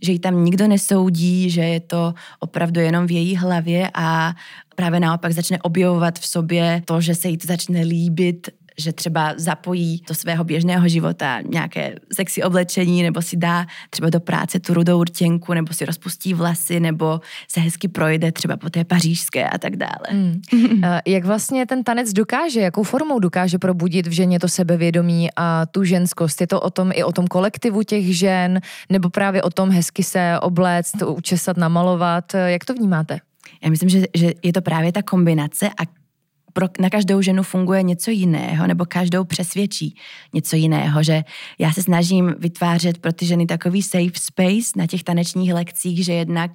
že 0.01 0.11
ji 0.11 0.19
tam 0.19 0.45
nikdo 0.45 0.67
nesoudí, 0.67 1.49
že 1.49 1.61
je 1.61 1.79
to 1.79 2.13
opravdu 2.39 2.81
jenom 2.81 3.07
v 3.07 3.11
její 3.11 3.35
hlavě 3.35 3.89
a 3.93 4.33
právě 4.75 4.99
naopak 4.99 5.31
začne 5.31 5.61
objevovat 5.61 6.19
v 6.19 6.27
sobě 6.27 6.81
to, 6.85 7.01
že 7.01 7.15
se 7.15 7.27
jí 7.27 7.37
to 7.37 7.47
začne 7.47 7.81
líbit 7.81 8.49
že 8.79 8.93
třeba 8.93 9.33
zapojí 9.37 10.03
do 10.07 10.15
svého 10.15 10.43
běžného 10.43 10.87
života 10.87 11.41
nějaké 11.41 11.95
sexy 12.13 12.43
oblečení, 12.43 13.03
nebo 13.03 13.21
si 13.21 13.37
dá 13.37 13.65
třeba 13.89 14.09
do 14.09 14.19
práce 14.19 14.59
tu 14.59 14.73
rudou 14.73 15.03
rtěnku, 15.03 15.53
nebo 15.53 15.73
si 15.73 15.85
rozpustí 15.85 16.33
vlasy, 16.33 16.79
nebo 16.79 17.21
se 17.47 17.59
hezky 17.59 17.87
projde 17.87 18.31
třeba 18.31 18.57
po 18.57 18.69
té 18.69 18.83
pařížské 18.83 19.49
a 19.49 19.57
tak 19.57 19.75
dále. 19.75 20.07
Mm. 20.13 20.41
Jak 21.07 21.25
vlastně 21.25 21.65
ten 21.65 21.83
tanec 21.83 22.13
dokáže, 22.13 22.61
jakou 22.61 22.83
formou 22.83 23.19
dokáže 23.19 23.57
probudit 23.57 24.07
v 24.07 24.11
ženě 24.11 24.39
to 24.39 24.47
sebevědomí 24.47 25.29
a 25.35 25.65
tu 25.65 25.83
ženskost? 25.83 26.41
Je 26.41 26.47
to 26.47 26.61
o 26.61 26.69
tom 26.69 26.91
i 26.93 27.03
o 27.03 27.11
tom 27.11 27.27
kolektivu 27.27 27.83
těch 27.83 28.17
žen, 28.17 28.59
nebo 28.89 29.09
právě 29.09 29.43
o 29.43 29.49
tom 29.49 29.69
hezky 29.69 30.03
se 30.03 30.39
obléct, 30.41 31.01
učesat, 31.01 31.57
namalovat? 31.57 32.35
Jak 32.45 32.65
to 32.65 32.73
vnímáte? 32.73 33.19
Já 33.63 33.69
myslím, 33.69 33.89
že, 33.89 34.03
že 34.13 34.33
je 34.43 34.53
to 34.53 34.61
právě 34.61 34.91
ta 34.91 35.01
kombinace 35.01 35.69
a 35.69 36.06
pro, 36.53 36.67
na 36.79 36.89
každou 36.89 37.21
ženu 37.21 37.43
funguje 37.43 37.83
něco 37.83 38.11
jiného, 38.11 38.67
nebo 38.67 38.85
každou 38.85 39.23
přesvědčí 39.23 39.95
něco 40.33 40.55
jiného, 40.55 41.03
že 41.03 41.23
já 41.59 41.73
se 41.73 41.83
snažím 41.83 42.35
vytvářet 42.39 42.97
pro 42.97 43.13
ty 43.13 43.25
ženy 43.25 43.45
takový 43.45 43.81
safe 43.81 44.11
space 44.13 44.71
na 44.75 44.87
těch 44.87 45.03
tanečních 45.03 45.53
lekcích, 45.53 46.05
že 46.05 46.13
jednak 46.13 46.51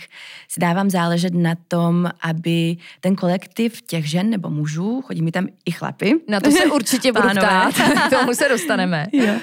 si 0.49 0.61
dávám 0.61 0.91
záležet 0.91 1.35
na 1.35 1.55
tom, 1.69 2.11
aby 2.21 2.77
ten 3.01 3.17
kolektiv 3.17 3.83
těch 3.83 4.11
žen 4.11 4.31
nebo 4.31 4.51
mužů, 4.51 5.03
chodí 5.03 5.23
mi 5.23 5.33
tam 5.33 5.47
i 5.65 5.71
chlapy. 5.71 6.15
Na 6.29 6.41
to 6.41 6.51
se 6.51 6.65
určitě 6.67 7.13
budu 7.13 7.29
ptát, 7.29 7.75
k 8.07 8.11
tomu 8.11 8.35
se 8.35 8.49
dostaneme. 8.49 9.07
Jo. 9.13 9.35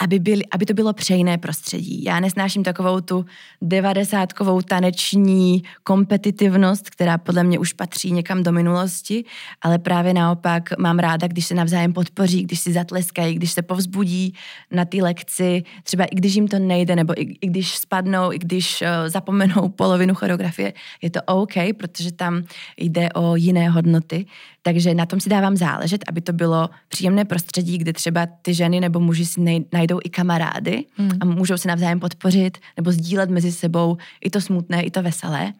aby, 0.00 0.18
byli, 0.18 0.42
aby 0.50 0.66
to 0.66 0.74
bylo 0.74 0.92
přejné 0.92 1.38
prostředí. 1.38 2.04
Já 2.04 2.20
nesnáším 2.20 2.62
takovou 2.62 3.00
tu 3.00 3.24
devadesátkovou 3.62 4.62
taneční 4.62 5.62
kompetitivnost, 5.82 6.90
která 6.90 7.18
podle 7.18 7.44
mě 7.44 7.58
už 7.58 7.72
patří 7.72 8.12
někam 8.12 8.42
do 8.42 8.52
minulosti, 8.52 9.24
ale 9.62 9.69
právě 9.78 10.14
naopak 10.14 10.78
mám 10.78 10.98
ráda, 10.98 11.26
když 11.26 11.46
se 11.46 11.54
navzájem 11.54 11.92
podpoří, 11.92 12.42
když 12.42 12.60
si 12.60 12.72
zatleskají, 12.72 13.34
když 13.34 13.52
se 13.52 13.62
povzbudí 13.62 14.34
na 14.70 14.84
ty 14.84 15.02
lekci, 15.02 15.62
třeba 15.82 16.04
i 16.04 16.14
když 16.14 16.34
jim 16.34 16.48
to 16.48 16.58
nejde, 16.58 16.96
nebo 16.96 17.20
i, 17.20 17.36
i 17.40 17.46
když 17.46 17.76
spadnou, 17.76 18.32
i 18.32 18.38
když 18.38 18.82
uh, 18.82 19.08
zapomenou 19.08 19.68
polovinu 19.68 20.14
choreografie, 20.14 20.72
je 21.02 21.10
to 21.10 21.20
OK, 21.26 21.54
protože 21.78 22.12
tam 22.12 22.42
jde 22.76 23.08
o 23.12 23.36
jiné 23.36 23.68
hodnoty. 23.68 24.26
Takže 24.62 24.94
na 24.94 25.06
tom 25.06 25.20
si 25.20 25.30
dávám 25.30 25.56
záležet, 25.56 26.04
aby 26.08 26.20
to 26.20 26.32
bylo 26.32 26.70
příjemné 26.88 27.24
prostředí, 27.24 27.78
kde 27.78 27.92
třeba 27.92 28.26
ty 28.42 28.54
ženy 28.54 28.80
nebo 28.80 29.00
muži 29.00 29.26
si 29.26 29.64
najdou 29.72 30.00
i 30.04 30.08
kamarády 30.08 30.84
hmm. 30.96 31.10
a 31.20 31.24
můžou 31.24 31.56
se 31.56 31.68
navzájem 31.68 32.00
podpořit 32.00 32.58
nebo 32.76 32.92
sdílet 32.92 33.30
mezi 33.30 33.52
sebou 33.52 33.96
i 34.24 34.30
to 34.30 34.40
smutné, 34.40 34.82
i 34.82 34.90
to 34.90 35.02
veselé. 35.02 35.52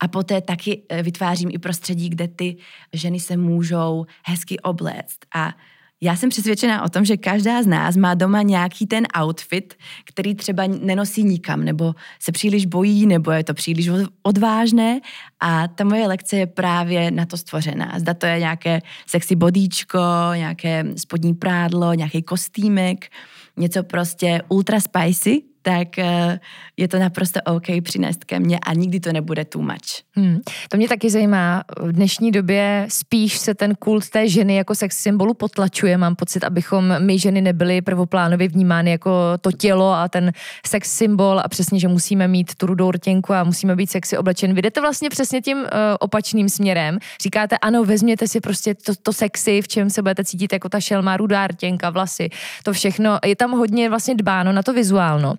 A 0.00 0.08
poté 0.08 0.40
taky 0.40 0.82
eh, 0.88 1.02
vytvářím 1.02 1.48
i 1.52 1.58
prostředí, 1.58 2.08
kde 2.08 2.28
ty 2.28 2.56
ženy 2.92 3.20
se 3.20 3.36
můžou 3.36 4.06
hezky 4.24 4.60
obléct. 4.60 5.18
A 5.34 5.54
já 6.02 6.16
jsem 6.16 6.30
přesvědčená 6.30 6.82
o 6.82 6.88
tom, 6.88 7.04
že 7.04 7.16
každá 7.16 7.62
z 7.62 7.66
nás 7.66 7.96
má 7.96 8.14
doma 8.14 8.42
nějaký 8.42 8.86
ten 8.86 9.06
outfit, 9.22 9.74
který 10.04 10.34
třeba 10.34 10.66
nenosí 10.66 11.24
nikam, 11.24 11.64
nebo 11.64 11.94
se 12.20 12.32
příliš 12.32 12.66
bojí, 12.66 13.06
nebo 13.06 13.30
je 13.30 13.44
to 13.44 13.54
příliš 13.54 13.90
odvážné. 14.22 15.00
A 15.40 15.68
ta 15.68 15.84
moje 15.84 16.06
lekce 16.06 16.36
je 16.36 16.46
právě 16.46 17.10
na 17.10 17.26
to 17.26 17.36
stvořená. 17.36 17.94
Zda 17.98 18.14
to 18.14 18.26
je 18.26 18.38
nějaké 18.38 18.80
sexy 19.06 19.36
bodíčko, 19.36 19.98
nějaké 20.34 20.84
spodní 20.96 21.34
prádlo, 21.34 21.94
nějaký 21.94 22.22
kostýmek, 22.22 23.08
něco 23.56 23.82
prostě 23.82 24.42
ultra 24.48 24.80
spicy, 24.80 25.42
tak 25.62 25.98
eh, 25.98 26.40
je 26.76 26.88
to 26.88 26.98
naprosto 26.98 27.40
OK 27.44 27.66
přinést 27.82 28.24
ke 28.24 28.40
mně 28.40 28.58
a 28.58 28.74
nikdy 28.74 29.00
to 29.00 29.12
nebude 29.12 29.44
too 29.44 29.62
much. 29.62 30.02
Hmm. 30.12 30.40
To 30.68 30.76
mě 30.76 30.88
taky 30.88 31.10
zajímá. 31.10 31.62
V 31.80 31.92
dnešní 31.92 32.30
době 32.30 32.86
spíš 32.88 33.38
se 33.38 33.54
ten 33.54 33.74
kult 33.74 34.10
té 34.10 34.28
ženy 34.28 34.56
jako 34.56 34.74
sex 34.74 34.96
symbolu 34.96 35.34
potlačuje. 35.34 35.98
Mám 35.98 36.16
pocit, 36.16 36.44
abychom 36.44 36.94
my 36.98 37.18
ženy 37.18 37.40
nebyly 37.40 37.82
prvoplánově 37.82 38.48
vnímány 38.48 38.90
jako 38.90 39.10
to 39.40 39.52
tělo 39.52 39.92
a 39.92 40.08
ten 40.08 40.32
sex 40.66 40.96
symbol 40.96 41.40
a 41.44 41.48
přesně, 41.48 41.80
že 41.80 41.88
musíme 41.88 42.28
mít 42.28 42.54
tu 42.54 42.66
rudou 42.66 42.90
rtěnku 42.90 43.32
a 43.32 43.44
musíme 43.44 43.76
být 43.76 43.90
sexy 43.90 44.18
oblečen. 44.18 44.54
Vy 44.54 44.62
jdete 44.62 44.80
vlastně 44.80 45.10
přesně 45.10 45.40
tím 45.40 45.58
uh, 45.58 45.66
opačným 46.00 46.48
směrem. 46.48 46.98
Říkáte, 47.22 47.58
ano, 47.58 47.84
vezměte 47.84 48.28
si 48.28 48.40
prostě 48.40 48.74
to, 48.74 48.92
to 49.02 49.12
sexy, 49.12 49.62
v 49.62 49.68
čem 49.68 49.90
se 49.90 50.02
budete 50.02 50.24
cítit 50.24 50.52
jako 50.52 50.68
ta 50.68 50.80
šelma, 50.80 51.16
rudá 51.16 51.46
rtěnka, 51.46 51.90
vlasy, 51.90 52.30
to 52.62 52.72
všechno. 52.72 53.18
Je 53.24 53.36
tam 53.36 53.50
hodně 53.50 53.88
vlastně 53.88 54.14
dbáno 54.14 54.52
na 54.52 54.62
to 54.62 54.72
vizuálno. 54.72 55.34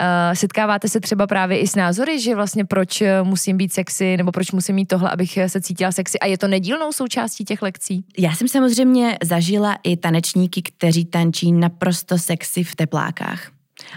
Uh, 0.00 0.34
setkáváte 0.34 0.88
se 0.88 1.00
třeba 1.00 1.26
právě 1.26 1.58
i 1.58 1.66
s 1.66 1.74
názory, 1.74 2.20
že 2.20 2.34
vlastně 2.34 2.64
proč 2.64 3.00
eh, 3.00 3.22
musím 3.22 3.56
být 3.56 3.72
sexy 3.72 4.16
nebo 4.16 4.32
proč 4.32 4.52
musím 4.52 4.74
mít 4.74 4.86
tohle, 4.86 5.10
abych 5.10 5.38
se 5.46 5.60
cítila 5.60 5.92
sexy 5.92 6.18
a 6.18 6.26
je 6.26 6.38
to 6.38 6.48
nedílnou 6.48 6.92
součástí 6.92 7.44
těch 7.44 7.62
lekcí? 7.62 8.04
Já 8.18 8.34
jsem 8.34 8.48
samozřejmě 8.48 9.18
zažila 9.22 9.78
i 9.82 9.96
tanečníky, 9.96 10.62
kteří 10.62 11.04
tančí 11.04 11.52
naprosto 11.52 12.18
sexy 12.18 12.64
v 12.64 12.76
teplákách. 12.76 13.50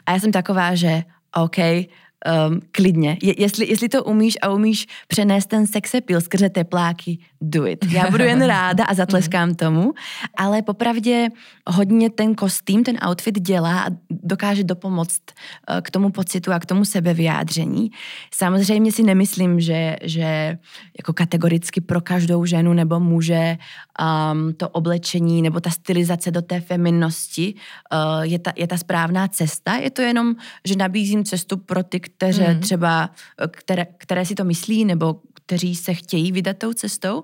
A 0.06 0.12
já 0.12 0.20
jsem 0.20 0.32
taková, 0.32 0.76
že 0.76 1.04
OK, 1.36 1.58
um, 1.60 2.62
klidně. 2.72 3.18
Je, 3.22 3.42
jestli, 3.42 3.70
jestli 3.70 3.90
to 3.90 4.04
umíš 4.04 4.38
a 4.42 4.50
umíš 4.50 4.88
přenést 5.08 5.46
ten 5.46 5.68
sexepil 5.68 6.22
skrze 6.22 6.50
tepláky, 6.50 7.18
do 7.42 7.66
it. 7.66 7.86
Já 7.92 8.12
budu 8.12 8.24
jen 8.24 8.42
ráda 8.48 8.86
a 8.86 8.94
zatleskám 8.94 9.56
tomu, 9.56 9.94
ale 10.38 10.62
popravdě 10.62 11.28
hodně 11.68 12.10
ten 12.10 12.36
kostým, 12.36 12.84
ten 12.84 12.98
outfit 13.10 13.40
dělá 13.40 13.84
a 13.84 13.90
dokáže 14.10 14.64
dopomoct 14.64 15.22
uh, 15.70 15.82
k 15.82 15.92
tomu 15.92 16.12
pocitu 16.12 16.54
a 16.54 16.60
k 16.60 16.66
tomu 16.66 16.86
sebevyjádření. 16.86 17.92
Samozřejmě 18.34 18.92
si 18.92 19.04
nemyslím, 19.04 19.60
že, 19.60 19.96
že 20.04 20.58
jako 20.98 21.14
kategoricky 21.14 21.82
pro 21.82 22.02
každou 22.02 22.46
ženu 22.46 22.74
nebo 22.74 23.00
muže 23.00 23.58
um, 24.02 24.54
to 24.54 24.70
oblečení 24.70 25.42
nebo 25.42 25.60
ta 25.60 25.70
stylizace 25.70 26.32
do 26.32 26.42
té 26.42 26.60
feminnosti 26.60 27.54
uh, 27.94 28.22
je, 28.22 28.40
ta, 28.40 28.54
je 28.56 28.68
ta 28.68 28.78
správná 28.78 29.28
cesta. 29.28 29.76
Je 29.76 29.90
to 29.90 30.02
jenom, 30.02 30.36
že 30.66 30.76
nabízím 30.76 31.24
cestu 31.24 31.58
pro 31.58 31.84
ty, 31.84 32.00
kteří 32.00 32.42
mm. 32.42 32.60
třeba, 32.60 33.10
které, 33.52 33.86
které 33.98 34.26
si 34.26 34.36
to 34.36 34.44
myslí 34.44 34.86
nebo 34.86 35.16
kteří 35.50 35.76
se 35.76 35.94
chtějí 35.94 36.32
vydat 36.32 36.58
tou 36.58 36.74
cestou. 36.74 37.24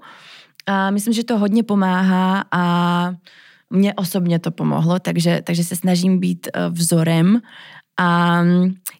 A 0.65 0.91
myslím, 0.91 1.13
že 1.13 1.23
to 1.23 1.37
hodně 1.37 1.63
pomáhá 1.63 2.43
a 2.51 2.63
mně 3.69 3.93
osobně 3.93 4.39
to 4.39 4.51
pomohlo, 4.51 4.99
takže, 4.99 5.41
takže 5.43 5.63
se 5.63 5.75
snažím 5.75 6.19
být 6.19 6.47
eh, 6.47 6.69
vzorem 6.69 7.41
a 7.99 8.41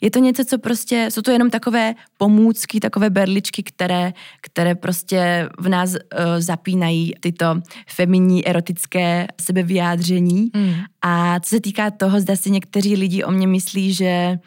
je 0.02 0.12
to 0.12 0.20
něco, 0.20 0.46
co 0.46 0.58
prostě, 0.58 1.08
jsou 1.10 1.22
to 1.22 1.32
jenom 1.32 1.50
takové 1.50 1.94
pomůcky, 2.18 2.80
takové 2.80 3.10
berličky, 3.10 3.64
které, 3.64 4.14
které 4.42 4.76
prostě 4.76 5.50
v 5.60 5.70
nás 5.70 5.90
uh, 5.94 6.00
zapínají 6.40 7.14
tyto 7.20 7.46
feminní 7.88 8.48
erotické 8.48 9.28
sebevyjádření. 9.42 10.52
Mm. 10.56 10.74
A 11.02 11.40
co 11.40 11.50
se 11.50 11.62
týká 11.62 11.92
toho, 11.92 12.20
zda 12.20 12.36
si 12.36 12.52
někteří 12.52 12.96
lidi 12.96 13.24
o 13.24 13.32
mě 13.32 13.48
myslí, 13.48 13.94
že 13.94 14.40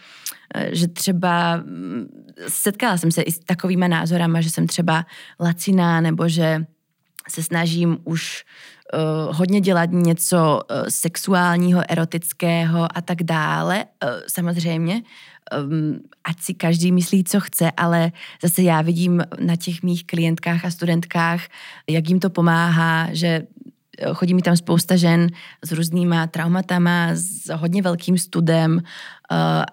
že 0.70 0.88
třeba 0.88 1.56
mm, 1.56 2.08
setkala 2.48 2.96
jsem 2.96 3.12
se 3.12 3.22
i 3.22 3.32
s 3.32 3.38
takovýma 3.38 3.88
názorama, 3.88 4.40
že 4.40 4.50
jsem 4.50 4.66
třeba 4.66 5.06
laciná 5.40 6.00
nebo 6.00 6.28
že 6.28 6.64
se 7.28 7.42
snažím 7.42 7.98
už 8.04 8.44
uh, 8.94 9.36
hodně 9.36 9.60
dělat 9.60 9.90
něco 9.92 10.60
uh, 10.70 10.86
sexuálního, 10.88 11.82
erotického 11.88 12.88
a 12.94 13.00
tak 13.00 13.22
dále. 13.22 13.84
Uh, 13.84 14.10
samozřejmě, 14.28 15.02
um, 15.64 16.00
ať 16.24 16.40
si 16.40 16.54
každý 16.54 16.92
myslí, 16.92 17.24
co 17.24 17.40
chce, 17.40 17.70
ale 17.70 18.12
zase 18.42 18.62
já 18.62 18.82
vidím 18.82 19.24
na 19.40 19.56
těch 19.56 19.82
mých 19.82 20.06
klientkách 20.06 20.64
a 20.64 20.70
studentkách, 20.70 21.40
jak 21.90 22.08
jim 22.08 22.20
to 22.20 22.30
pomáhá, 22.30 23.08
že 23.12 23.46
chodí 24.14 24.34
mi 24.34 24.42
tam 24.42 24.56
spousta 24.56 24.96
žen 24.96 25.28
s 25.64 25.72
různýma 25.72 26.26
traumatama, 26.26 27.08
s 27.12 27.54
hodně 27.54 27.82
velkým 27.82 28.18
studem 28.18 28.72
uh, 28.72 28.82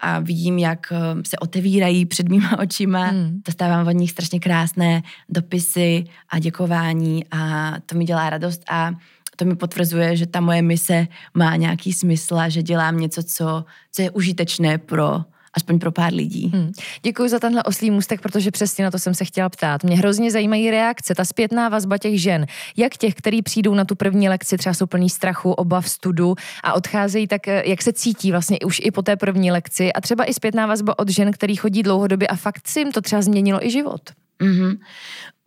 a 0.01 0.19
vidím, 0.19 0.59
jak 0.59 0.87
uh, 0.91 1.21
se 1.27 1.37
otevírají 1.37 2.05
před 2.05 2.29
mýma 2.29 2.59
očima. 2.59 3.05
Hmm. 3.05 3.41
Dostávám 3.45 3.87
od 3.87 3.91
nich 3.91 4.11
strašně 4.11 4.39
krásné 4.39 5.03
dopisy 5.29 6.03
a 6.29 6.39
děkování 6.39 7.25
a 7.31 7.73
to 7.85 7.97
mi 7.97 8.05
dělá 8.05 8.29
radost 8.29 8.61
a 8.69 8.91
to 9.35 9.45
mi 9.45 9.55
potvrzuje, 9.55 10.15
že 10.15 10.25
ta 10.25 10.41
moje 10.41 10.61
mise 10.61 11.07
má 11.33 11.55
nějaký 11.55 11.93
smysl 11.93 12.37
a 12.37 12.49
že 12.49 12.63
dělám 12.63 12.97
něco, 12.97 13.23
co, 13.23 13.65
co 13.91 14.01
je 14.01 14.11
užitečné 14.11 14.77
pro 14.77 15.21
aspoň 15.55 15.79
pro 15.79 15.91
pár 15.91 16.13
lidí. 16.13 16.51
Hmm. 16.53 16.71
Děkuji 17.01 17.29
za 17.29 17.39
tenhle 17.39 17.63
oslý 17.63 17.91
můstek, 17.91 18.21
protože 18.21 18.51
přesně 18.51 18.83
na 18.83 18.91
to 18.91 18.99
jsem 18.99 19.13
se 19.13 19.25
chtěla 19.25 19.49
ptát. 19.49 19.83
Mě 19.83 19.97
hrozně 19.97 20.31
zajímají 20.31 20.71
reakce, 20.71 21.15
ta 21.15 21.25
zpětná 21.25 21.69
vazba 21.69 21.97
těch 21.97 22.21
žen, 22.21 22.45
jak 22.77 22.97
těch, 22.97 23.15
kteří 23.15 23.41
přijdou 23.41 23.73
na 23.73 23.85
tu 23.85 23.95
první 23.95 24.29
lekci, 24.29 24.57
třeba 24.57 24.73
jsou 24.73 24.85
plný 24.85 25.09
strachu, 25.09 25.51
obav, 25.51 25.89
studu 25.89 26.35
a 26.63 26.73
odcházejí, 26.73 27.27
tak 27.27 27.47
eh, 27.47 27.63
jak 27.65 27.81
se 27.81 27.93
cítí 27.93 28.31
vlastně 28.31 28.59
už 28.65 28.81
i 28.83 28.91
po 28.91 29.01
té 29.01 29.15
první 29.15 29.51
lekci 29.51 29.93
a 29.93 30.01
třeba 30.01 30.25
i 30.29 30.33
zpětná 30.33 30.67
vazba 30.67 30.99
od 30.99 31.09
žen, 31.09 31.31
který 31.31 31.55
chodí 31.55 31.83
dlouhodobě 31.83 32.27
a 32.27 32.35
fakt 32.35 32.67
si 32.67 32.79
jim 32.79 32.91
to 32.91 33.01
třeba 33.01 33.21
změnilo 33.21 33.65
i 33.65 33.71
život. 33.71 34.01
Mm-hmm. 34.41 34.77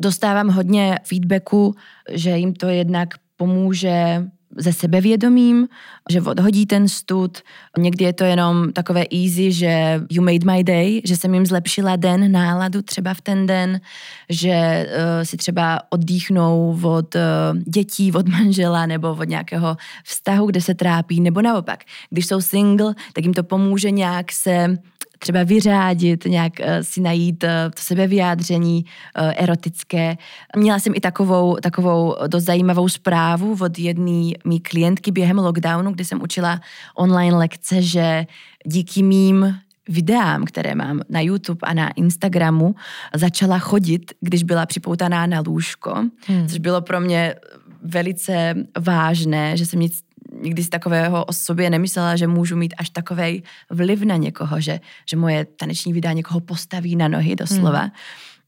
Dostávám 0.01 0.49
hodně 0.49 0.99
feedbacku, 1.05 1.75
že 2.13 2.31
jim 2.31 2.55
to 2.55 2.67
jednak 2.67 3.09
pomůže 3.37 4.25
se 4.61 4.73
sebevědomím, 4.73 5.69
že 6.11 6.23
odhodí 6.23 6.67
ten 6.67 6.89
stud. 6.89 7.39
Někdy 7.79 8.05
je 8.05 8.13
to 8.13 8.25
jenom 8.25 8.73
takové 8.73 9.05
easy, 9.13 9.53
že 9.53 10.01
you 10.11 10.23
made 10.23 10.53
my 10.53 10.65
day, 10.65 11.01
že 11.05 11.17
jsem 11.17 11.35
jim 11.35 11.47
zlepšila 11.47 11.97
den, 11.97 12.33
náladu 12.33 12.83
třeba 12.83 13.15
v 13.15 13.21
ten 13.21 13.47
den, 13.47 13.81
že 14.29 14.87
uh, 14.89 15.25
si 15.25 15.37
třeba 15.37 15.81
oddýchnou 15.91 16.79
od 16.83 17.15
uh, 17.15 17.21
dětí, 17.63 18.13
od 18.13 18.29
manžela 18.29 18.87
nebo 18.87 19.11
od 19.11 19.29
nějakého 19.29 19.77
vztahu, 20.05 20.47
kde 20.47 20.61
se 20.61 20.75
trápí, 20.75 21.21
nebo 21.21 21.43
naopak. 21.43 21.85
Když 22.11 22.27
jsou 22.27 22.41
single, 22.41 22.95
tak 23.13 23.25
jim 23.25 23.35
to 23.35 23.43
pomůže 23.43 23.91
nějak 23.91 24.33
se 24.33 24.79
třeba 25.19 25.43
vyřádit, 25.43 26.25
nějak 26.25 26.53
uh, 26.61 26.67
si 26.83 27.01
najít 27.01 27.45
uh, 27.45 27.51
to 27.75 27.83
sebevyjádření 27.83 28.85
uh, 28.85 29.33
erotické. 29.37 30.17
Měla 30.57 30.79
jsem 30.79 30.93
i 30.97 31.01
takovou, 31.01 31.57
takovou 31.57 32.17
dost 32.27 32.45
zajímavou 32.45 32.89
zprávu 32.89 33.57
od 33.61 33.79
jedné 33.79 34.33
mý 34.45 34.61
klientky 34.63 35.11
během 35.11 35.39
lockdownu, 35.39 35.93
kdy 35.93 36.05
jsem 36.05 36.23
učila 36.23 36.61
online 36.95 37.37
lekce, 37.37 37.83
že 37.83 38.27
díky 38.67 39.03
mým 39.03 39.59
videám, 39.89 40.45
které 40.45 40.75
mám 40.75 41.01
na 41.09 41.21
YouTube 41.21 41.59
a 41.63 41.75
na 41.75 41.91
Instagramu, 41.91 42.75
začala 43.15 43.59
chodit, 43.59 44.13
když 44.21 44.43
byla 44.43 44.67
připoutaná 44.67 45.27
na 45.27 45.43
lůžko, 45.47 45.95
hmm. 46.27 46.49
což 46.49 46.59
bylo 46.59 46.81
pro 46.81 47.01
mě 47.01 47.35
velice 47.83 48.55
vážné, 48.79 49.57
že 49.57 49.67
jsem 49.67 49.81
nic 49.81 50.01
nikdy 50.33 50.65
z 50.65 50.69
takového 50.69 51.25
o 51.25 51.33
sobě 51.33 51.71
nemyslela, 51.71 52.17
že 52.17 52.27
můžu 52.27 52.57
mít 52.57 52.75
až 52.79 52.91
takový 52.91 53.43
vliv 53.71 54.03
na 54.03 54.17
někoho, 54.17 54.61
že, 54.61 54.81
že 55.07 55.17
moje 55.17 55.45
taneční 55.45 55.93
videa 55.93 56.13
někoho 56.13 56.41
postaví 56.41 56.97
na 56.97 57.09
nohy 57.09 57.37
doslova. 57.37 57.81
Hmm 57.81 57.91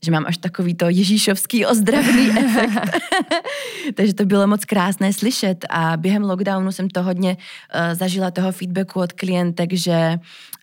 že 0.04 0.10
mám 0.10 0.24
až 0.26 0.36
takový 0.36 0.74
to 0.74 0.88
ježíšovský 0.88 1.66
ozdravný 1.66 2.30
efekt. 2.38 3.00
Takže 3.94 4.14
to 4.14 4.24
bylo 4.24 4.46
moc 4.46 4.64
krásné 4.64 5.12
slyšet 5.12 5.66
a 5.70 5.96
během 5.96 6.22
lockdownu 6.22 6.72
jsem 6.72 6.88
to 6.88 7.02
hodně 7.02 7.36
uh, 7.36 7.94
zažila 7.94 8.30
toho 8.30 8.52
feedbacku 8.52 9.00
od 9.00 9.12
klientek, 9.12 9.72
že, 9.72 10.14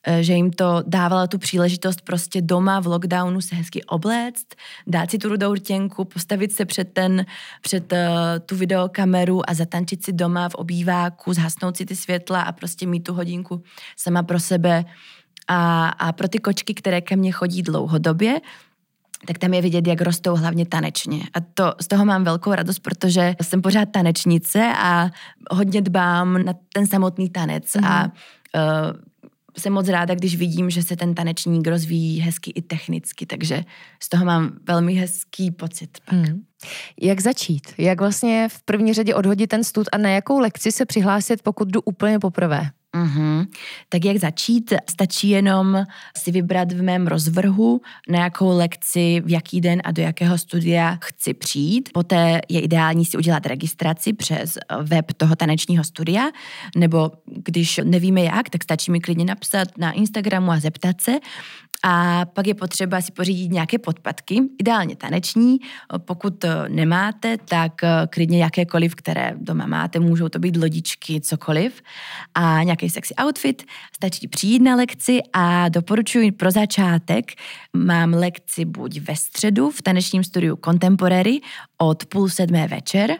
uh, 0.07 0.15
že 0.21 0.33
jim 0.33 0.51
to 0.51 0.83
dávalo 0.87 1.27
tu 1.27 1.37
příležitost 1.37 2.01
prostě 2.01 2.41
doma 2.41 2.79
v 2.79 2.87
lockdownu 2.87 3.41
se 3.41 3.55
hezky 3.55 3.83
obléct, 3.83 4.47
dát 4.87 5.11
si 5.11 5.17
tu 5.17 5.29
rudou 5.29 5.53
rtěnku, 5.53 6.05
postavit 6.05 6.51
se 6.51 6.65
před 6.65 6.93
ten, 6.93 7.25
před 7.61 7.93
uh, 7.93 7.97
tu 8.45 8.55
videokameru 8.55 9.49
a 9.49 9.53
zatančit 9.53 10.05
si 10.05 10.13
doma 10.13 10.49
v 10.49 10.55
obýváku, 10.55 11.33
zhasnout 11.33 11.77
si 11.77 11.85
ty 11.85 11.95
světla 11.95 12.41
a 12.41 12.51
prostě 12.51 12.87
mít 12.87 13.03
tu 13.03 13.13
hodinku 13.13 13.63
sama 13.97 14.23
pro 14.23 14.39
sebe 14.39 14.85
a, 15.47 15.89
a 15.89 16.11
pro 16.11 16.27
ty 16.27 16.39
kočky, 16.39 16.73
které 16.73 17.01
ke 17.01 17.15
mně 17.15 17.31
chodí 17.31 17.61
dlouhodobě, 17.61 18.41
tak 19.25 19.37
tam 19.37 19.53
je 19.53 19.61
vidět, 19.61 19.87
jak 19.87 20.01
rostou 20.01 20.35
hlavně 20.35 20.65
tanečně. 20.65 21.19
A 21.33 21.39
to, 21.53 21.73
z 21.81 21.87
toho 21.87 22.05
mám 22.05 22.23
velkou 22.23 22.53
radost, 22.53 22.79
protože 22.79 23.35
jsem 23.41 23.61
pořád 23.61 23.89
tanečnice 23.91 24.73
a 24.77 25.09
hodně 25.51 25.81
dbám 25.81 26.45
na 26.45 26.53
ten 26.73 26.87
samotný 26.87 27.29
tanec 27.29 27.75
mm. 27.75 27.85
a 27.85 28.05
uh, 28.05 28.11
jsem 29.57 29.73
moc 29.73 29.87
ráda, 29.87 30.15
když 30.15 30.35
vidím, 30.35 30.69
že 30.69 30.83
se 30.83 30.95
ten 30.95 31.15
tanečník 31.15 31.67
rozvíjí 31.67 32.19
hezky 32.19 32.51
i 32.55 32.61
technicky, 32.61 33.25
takže 33.25 33.63
z 34.03 34.09
toho 34.09 34.25
mám 34.25 34.51
velmi 34.67 34.93
hezký 34.93 35.51
pocit. 35.51 35.97
Pak. 36.05 36.13
Mm. 36.13 36.43
Jak 37.01 37.19
začít? 37.19 37.73
Jak 37.77 37.99
vlastně 37.99 38.47
v 38.51 38.63
první 38.63 38.93
řadě 38.93 39.15
odhodit 39.15 39.49
ten 39.49 39.63
stud 39.63 39.87
a 39.91 39.97
na 39.97 40.09
jakou 40.09 40.39
lekci 40.39 40.71
se 40.71 40.85
přihlásit, 40.85 41.41
pokud 41.41 41.67
jdu 41.67 41.81
úplně 41.81 42.19
poprvé? 42.19 42.69
Mm-hmm. 42.95 43.47
Tak 43.89 44.05
jak 44.05 44.17
začít? 44.17 44.73
Stačí 44.89 45.29
jenom 45.29 45.85
si 46.17 46.31
vybrat 46.31 46.71
v 46.71 46.81
mém 46.81 47.07
rozvrhu, 47.07 47.81
na 48.09 48.23
jakou 48.23 48.57
lekci, 48.57 49.21
v 49.25 49.31
jaký 49.31 49.61
den 49.61 49.81
a 49.83 49.91
do 49.91 50.01
jakého 50.01 50.37
studia 50.37 50.97
chci 51.03 51.33
přijít. 51.33 51.89
Poté 51.93 52.41
je 52.49 52.59
ideální 52.61 53.05
si 53.05 53.17
udělat 53.17 53.45
registraci 53.45 54.13
přes 54.13 54.57
web 54.81 55.13
toho 55.17 55.35
tanečního 55.35 55.83
studia, 55.83 56.29
nebo 56.75 57.11
když 57.25 57.79
nevíme 57.83 58.21
jak, 58.21 58.49
tak 58.49 58.63
stačí 58.63 58.91
mi 58.91 58.99
klidně 58.99 59.25
napsat 59.25 59.67
na 59.77 59.91
Instagramu 59.91 60.51
a 60.51 60.59
zeptat 60.59 61.01
se. 61.01 61.11
A 61.83 62.25
pak 62.25 62.47
je 62.47 62.53
potřeba 62.53 63.01
si 63.01 63.11
pořídit 63.11 63.51
nějaké 63.51 63.77
podpatky, 63.77 64.39
ideálně 64.59 64.95
taneční. 64.95 65.57
Pokud 65.97 66.45
nemáte, 66.67 67.37
tak 67.37 67.71
klidně 68.09 68.43
jakékoliv, 68.43 68.95
které 68.95 69.33
doma 69.37 69.65
máte, 69.65 69.99
můžou 69.99 70.29
to 70.29 70.39
být 70.39 70.57
lodičky, 70.57 71.21
cokoliv. 71.21 71.81
A 72.35 72.63
nějaký 72.63 72.89
sexy 72.89 73.13
outfit, 73.23 73.63
stačí 73.95 74.27
přijít 74.27 74.59
na 74.59 74.75
lekci 74.75 75.19
a 75.33 75.69
doporučuji 75.69 76.31
pro 76.31 76.51
začátek, 76.51 77.31
mám 77.73 78.13
lekci 78.13 78.65
buď 78.65 78.99
ve 78.99 79.15
středu 79.15 79.69
v 79.69 79.81
tanečním 79.81 80.23
studiu 80.23 80.59
Contemporary 80.65 81.39
od 81.77 82.05
půl 82.05 82.29
sedmé 82.29 82.67
večer, 82.67 83.11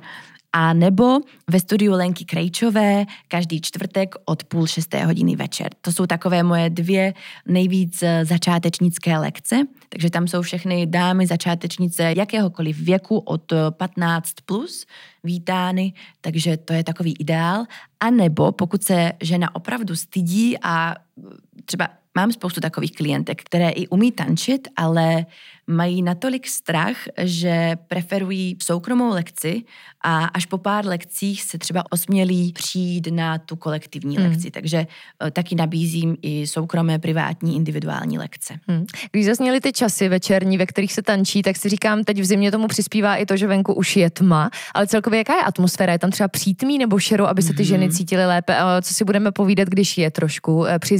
a 0.53 0.73
nebo 0.73 1.19
ve 1.49 1.59
studiu 1.59 1.93
Lenky 1.93 2.25
Krejčové 2.25 3.05
každý 3.27 3.61
čtvrtek 3.61 4.15
od 4.25 4.43
půl 4.43 4.67
šesté 4.67 5.05
hodiny 5.05 5.35
večer. 5.35 5.69
To 5.81 5.91
jsou 5.91 6.05
takové 6.05 6.43
moje 6.43 6.69
dvě 6.69 7.13
nejvíc 7.47 8.03
eh, 8.03 8.25
začátečnické 8.25 9.17
lekce, 9.17 9.55
takže 9.89 10.09
tam 10.09 10.27
jsou 10.27 10.41
všechny 10.41 10.85
dámy 10.85 11.27
začátečnice 11.27 12.13
jakéhokoliv 12.17 12.79
věku 12.79 13.17
od 13.17 13.53
15 13.71 14.29
eh, 14.29 14.41
plus 14.45 14.85
vítány, 15.23 15.93
takže 16.21 16.57
to 16.57 16.73
je 16.73 16.83
takový 16.83 17.15
ideál. 17.19 17.65
A 17.99 18.09
nebo 18.09 18.51
pokud 18.51 18.83
se 18.83 19.11
žena 19.23 19.55
opravdu 19.55 19.95
stydí 19.95 20.57
a 20.61 20.95
eh, 20.95 21.21
třeba 21.65 21.89
mám 22.15 22.31
spoustu 22.31 22.61
takových 22.61 22.91
klientek, 22.91 23.43
které 23.43 23.69
i 23.69 23.87
umí 23.87 24.11
tančit, 24.11 24.67
ale 24.75 25.25
mají 25.67 26.01
natolik 26.01 26.47
strach, 26.47 26.97
že 27.17 27.77
preferují 27.87 28.57
soukromou 28.63 29.09
lekci 29.09 29.63
a 30.03 30.25
až 30.25 30.45
po 30.45 30.57
pár 30.57 30.85
lekcích 30.85 31.43
se 31.43 31.57
třeba 31.57 31.83
osmělí 31.89 32.53
přijít 32.53 33.07
na 33.11 33.37
tu 33.37 33.55
kolektivní 33.55 34.17
hmm. 34.17 34.29
lekci. 34.29 34.51
Takže 34.51 34.87
uh, 35.23 35.29
taky 35.29 35.55
nabízím 35.55 36.17
i 36.21 36.47
soukromé, 36.47 36.99
privátní, 36.99 37.55
individuální 37.55 38.17
lekce. 38.17 38.59
Hmm. 38.67 38.85
Když 39.11 39.25
zazněly 39.25 39.61
ty 39.61 39.71
časy 39.71 40.09
večerní, 40.09 40.57
ve 40.57 40.65
kterých 40.65 40.93
se 40.93 41.01
tančí, 41.01 41.41
tak 41.41 41.57
si 41.57 41.69
říkám, 41.69 42.03
teď 42.03 42.19
v 42.19 42.25
zimě 42.25 42.51
tomu 42.51 42.67
přispívá 42.67 43.15
i 43.15 43.25
to, 43.25 43.37
že 43.37 43.47
venku 43.47 43.73
už 43.73 43.95
je 43.95 44.09
tma, 44.09 44.49
ale 44.73 44.87
celkově 44.87 45.17
jaká 45.17 45.35
je 45.35 45.41
atmosféra? 45.41 45.93
Je 45.93 45.99
tam 45.99 46.11
třeba 46.11 46.27
přítmí 46.27 46.77
nebo 46.77 46.99
šero, 46.99 47.27
aby 47.27 47.41
se 47.41 47.53
ty 47.53 47.65
ženy 47.65 47.85
hmm. 47.85 47.93
cítily 47.93 48.25
lépe? 48.25 48.57
A 48.57 48.81
co 48.81 48.93
si 48.93 49.03
budeme 49.03 49.31
povídat, 49.31 49.67
když 49.67 49.97
je 49.97 50.11
trošku 50.11 50.65
eh, 50.65 50.79
při 50.79 50.97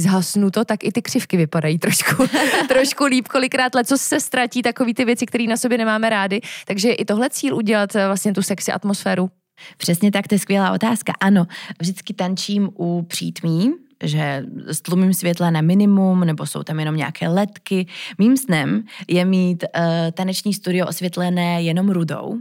to, 0.50 0.64
tak 0.64 0.84
i 0.84 0.92
ty 0.92 1.02
křivky 1.02 1.36
vypadají 1.36 1.78
trošku, 1.78 2.24
trošku 2.68 3.04
líp, 3.04 3.28
kolikrát 3.28 3.72
co 3.84 3.98
se 3.98 4.20
ztratí 4.20 4.57
platí 4.58 4.62
takový 4.62 4.94
ty 4.94 5.04
věci, 5.04 5.26
které 5.26 5.46
na 5.46 5.56
sobě 5.56 5.78
nemáme 5.78 6.10
rádi. 6.10 6.40
Takže 6.66 6.92
i 6.92 7.04
tohle 7.04 7.30
cíl 7.30 7.56
udělat 7.56 7.96
eh, 7.96 8.06
vlastně 8.06 8.32
tu 8.34 8.42
sexy 8.42 8.72
atmosféru. 8.72 9.30
Přesně 9.76 10.10
tak, 10.10 10.28
to 10.28 10.34
je 10.34 10.38
skvělá 10.38 10.72
otázka. 10.72 11.12
Ano, 11.20 11.46
vždycky 11.80 12.14
tančím 12.14 12.70
u 12.78 13.02
přítmí, 13.02 13.72
že 14.04 14.44
stlumím 14.72 15.14
světla 15.14 15.50
na 15.50 15.60
minimum, 15.60 16.20
nebo 16.20 16.46
jsou 16.46 16.62
tam 16.62 16.78
jenom 16.78 16.96
nějaké 16.96 17.28
ledky. 17.28 17.86
Mým 18.18 18.36
snem 18.36 18.82
je 19.08 19.24
mít 19.24 19.64
uh, 19.64 19.82
taneční 20.12 20.54
studio 20.54 20.86
osvětlené 20.86 21.62
jenom 21.62 21.90
rudou, 21.90 22.38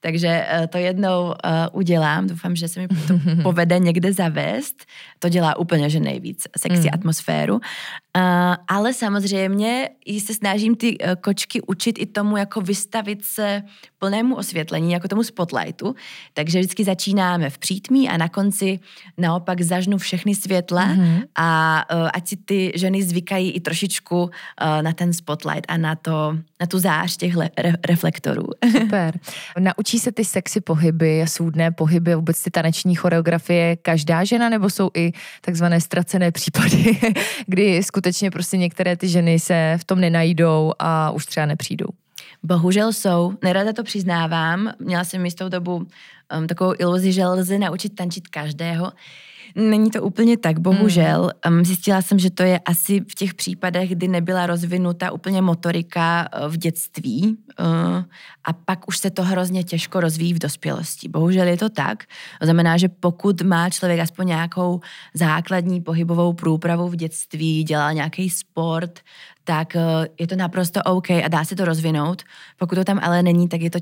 takže 0.00 0.46
uh, 0.46 0.66
to 0.66 0.78
jednou 0.78 1.24
uh, 1.26 1.34
udělám, 1.72 2.26
doufám, 2.26 2.56
že 2.56 2.68
se 2.68 2.80
mi 2.80 2.88
to 2.88 3.18
povede 3.42 3.78
někde 3.78 4.12
zavést. 4.12 4.86
To 5.18 5.28
dělá 5.28 5.58
úplně, 5.58 5.90
že 5.90 6.00
nejvíc 6.00 6.46
sexy 6.58 6.88
mm. 6.88 6.94
atmosféru. 6.94 7.60
Uh, 8.16 8.56
ale 8.68 8.92
samozřejmě 8.94 9.88
se 10.18 10.34
snažím 10.34 10.76
ty 10.76 10.98
uh, 10.98 11.14
kočky 11.20 11.60
učit 11.60 11.98
i 11.98 12.06
tomu, 12.06 12.36
jako 12.36 12.60
vystavit 12.60 13.24
se 13.24 13.62
plnému 13.98 14.36
osvětlení, 14.36 14.92
jako 14.92 15.08
tomu 15.08 15.22
spotlightu. 15.22 15.94
Takže 16.34 16.58
vždycky 16.58 16.84
začínáme 16.84 17.50
v 17.50 17.58
přítmí 17.58 18.08
a 18.08 18.16
na 18.16 18.28
konci 18.28 18.80
naopak 19.18 19.60
zažnu 19.60 19.98
všechny 19.98 20.34
světla 20.34 20.88
mm-hmm. 20.88 21.22
a 21.34 21.84
uh, 21.94 22.08
ať 22.12 22.28
si 22.28 22.36
ty 22.36 22.72
ženy 22.74 23.02
zvykají 23.02 23.50
i 23.50 23.60
trošičku 23.60 24.22
uh, 24.22 24.30
na 24.82 24.92
ten 24.92 25.12
spotlight 25.12 25.64
a 25.68 25.76
na, 25.76 25.96
to, 25.96 26.36
na 26.60 26.66
tu 26.66 26.78
zář 26.78 27.16
těch 27.16 27.36
le- 27.36 27.50
re- 27.58 27.76
reflektorů. 27.88 28.46
Super. 28.80 29.18
Naučí 29.58 29.98
se 29.98 30.12
ty 30.12 30.24
sexy 30.24 30.60
pohyby, 30.60 31.24
svůdné 31.26 31.70
pohyby, 31.70 32.14
vůbec 32.14 32.42
ty 32.42 32.50
taneční 32.50 32.94
choreografie 32.94 33.76
každá 33.76 34.24
žena, 34.24 34.48
nebo 34.48 34.70
jsou 34.70 34.90
i 34.94 35.12
takzvané 35.40 35.80
ztracené 35.80 36.32
případy, 36.32 37.00
kdy 37.46 37.82
skutečně 37.82 38.01
skutečně 38.02 38.30
prostě 38.30 38.56
některé 38.56 38.96
ty 38.96 39.08
ženy 39.08 39.38
se 39.38 39.76
v 39.80 39.84
tom 39.84 40.00
nenajdou 40.00 40.72
a 40.78 41.10
už 41.10 41.26
třeba 41.26 41.46
nepřijdou. 41.46 41.86
Bohužel 42.42 42.92
jsou, 42.92 43.32
nerada 43.44 43.72
to 43.72 43.82
přiznávám, 43.82 44.72
měla 44.78 45.04
jsem 45.04 45.24
jistou 45.24 45.48
dobu 45.48 45.74
um, 46.38 46.46
takovou 46.46 46.74
iluzi, 46.78 47.12
že 47.12 47.26
lze 47.26 47.58
naučit 47.58 47.94
tančit 47.94 48.28
každého. 48.28 48.92
Není 49.54 49.90
to 49.90 50.02
úplně 50.02 50.36
tak, 50.36 50.58
bohužel. 50.58 51.30
Mm. 51.48 51.64
Zjistila 51.64 52.02
jsem, 52.02 52.18
že 52.18 52.30
to 52.30 52.42
je 52.42 52.58
asi 52.58 53.00
v 53.00 53.14
těch 53.14 53.34
případech, 53.34 53.90
kdy 53.90 54.08
nebyla 54.08 54.46
rozvinuta 54.46 55.10
úplně 55.10 55.42
motorika 55.42 56.28
eh, 56.32 56.48
v 56.48 56.56
dětství 56.56 57.36
eh, 57.60 57.64
a 58.44 58.52
pak 58.52 58.88
už 58.88 58.98
se 58.98 59.10
to 59.10 59.22
hrozně 59.22 59.64
těžko 59.64 60.00
rozvíjí 60.00 60.34
v 60.34 60.38
dospělosti. 60.38 61.08
Bohužel 61.08 61.46
je 61.46 61.56
to 61.56 61.68
tak. 61.68 62.04
To 62.40 62.46
znamená, 62.46 62.76
že 62.76 62.88
pokud 62.88 63.42
má 63.42 63.70
člověk 63.70 64.00
aspoň 64.00 64.26
nějakou 64.26 64.80
základní 65.14 65.80
pohybovou 65.80 66.32
průpravu 66.32 66.88
v 66.88 66.96
dětství, 66.96 67.64
dělal 67.64 67.94
nějaký 67.94 68.30
sport, 68.30 69.00
tak 69.44 69.76
eh, 69.76 69.80
je 70.20 70.26
to 70.26 70.36
naprosto 70.36 70.82
OK 70.82 71.10
a 71.10 71.28
dá 71.28 71.44
se 71.44 71.56
to 71.56 71.64
rozvinout. 71.64 72.22
Pokud 72.58 72.74
to 72.74 72.84
tam 72.84 73.00
ale 73.02 73.22
není, 73.22 73.48
tak 73.48 73.60
je 73.60 73.70
to 73.70 73.78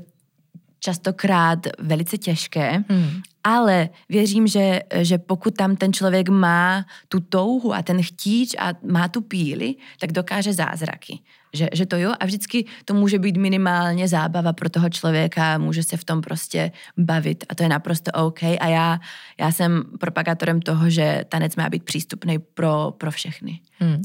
častokrát 0.83 1.67
velice 1.79 2.17
těžké, 2.17 2.83
hmm. 2.89 3.21
ale 3.43 3.89
věřím, 4.09 4.47
že, 4.47 4.81
že 5.01 5.17
pokud 5.17 5.55
tam 5.55 5.75
ten 5.75 5.93
člověk 5.93 6.29
má 6.29 6.85
tu 7.07 7.19
touhu 7.19 7.73
a 7.73 7.81
ten 7.81 8.03
chtíč 8.03 8.55
a 8.59 8.73
má 8.91 9.07
tu 9.07 9.21
píli, 9.21 9.75
tak 9.99 10.11
dokáže 10.11 10.53
zázraky. 10.53 11.19
Že, 11.53 11.69
že 11.73 11.85
to 11.85 11.97
jo 11.97 12.13
a 12.19 12.25
vždycky 12.25 12.65
to 12.85 12.93
může 12.93 13.19
být 13.19 13.37
minimálně 13.37 14.07
zábava 14.07 14.53
pro 14.53 14.69
toho 14.69 14.89
člověka, 14.89 15.57
může 15.57 15.83
se 15.83 15.97
v 15.97 16.03
tom 16.03 16.21
prostě 16.21 16.71
bavit 16.97 17.43
a 17.49 17.55
to 17.55 17.63
je 17.63 17.69
naprosto 17.69 18.11
OK 18.11 18.43
a 18.43 18.67
já, 18.67 18.99
já 19.39 19.51
jsem 19.51 19.83
propagátorem 19.99 20.61
toho, 20.61 20.89
že 20.89 21.23
tanec 21.29 21.55
má 21.55 21.69
být 21.69 21.83
přístupný 21.83 22.39
pro, 22.39 22.93
pro 22.97 23.11
všechny. 23.11 23.59
Hmm. 23.79 23.93
Uh, 23.93 24.01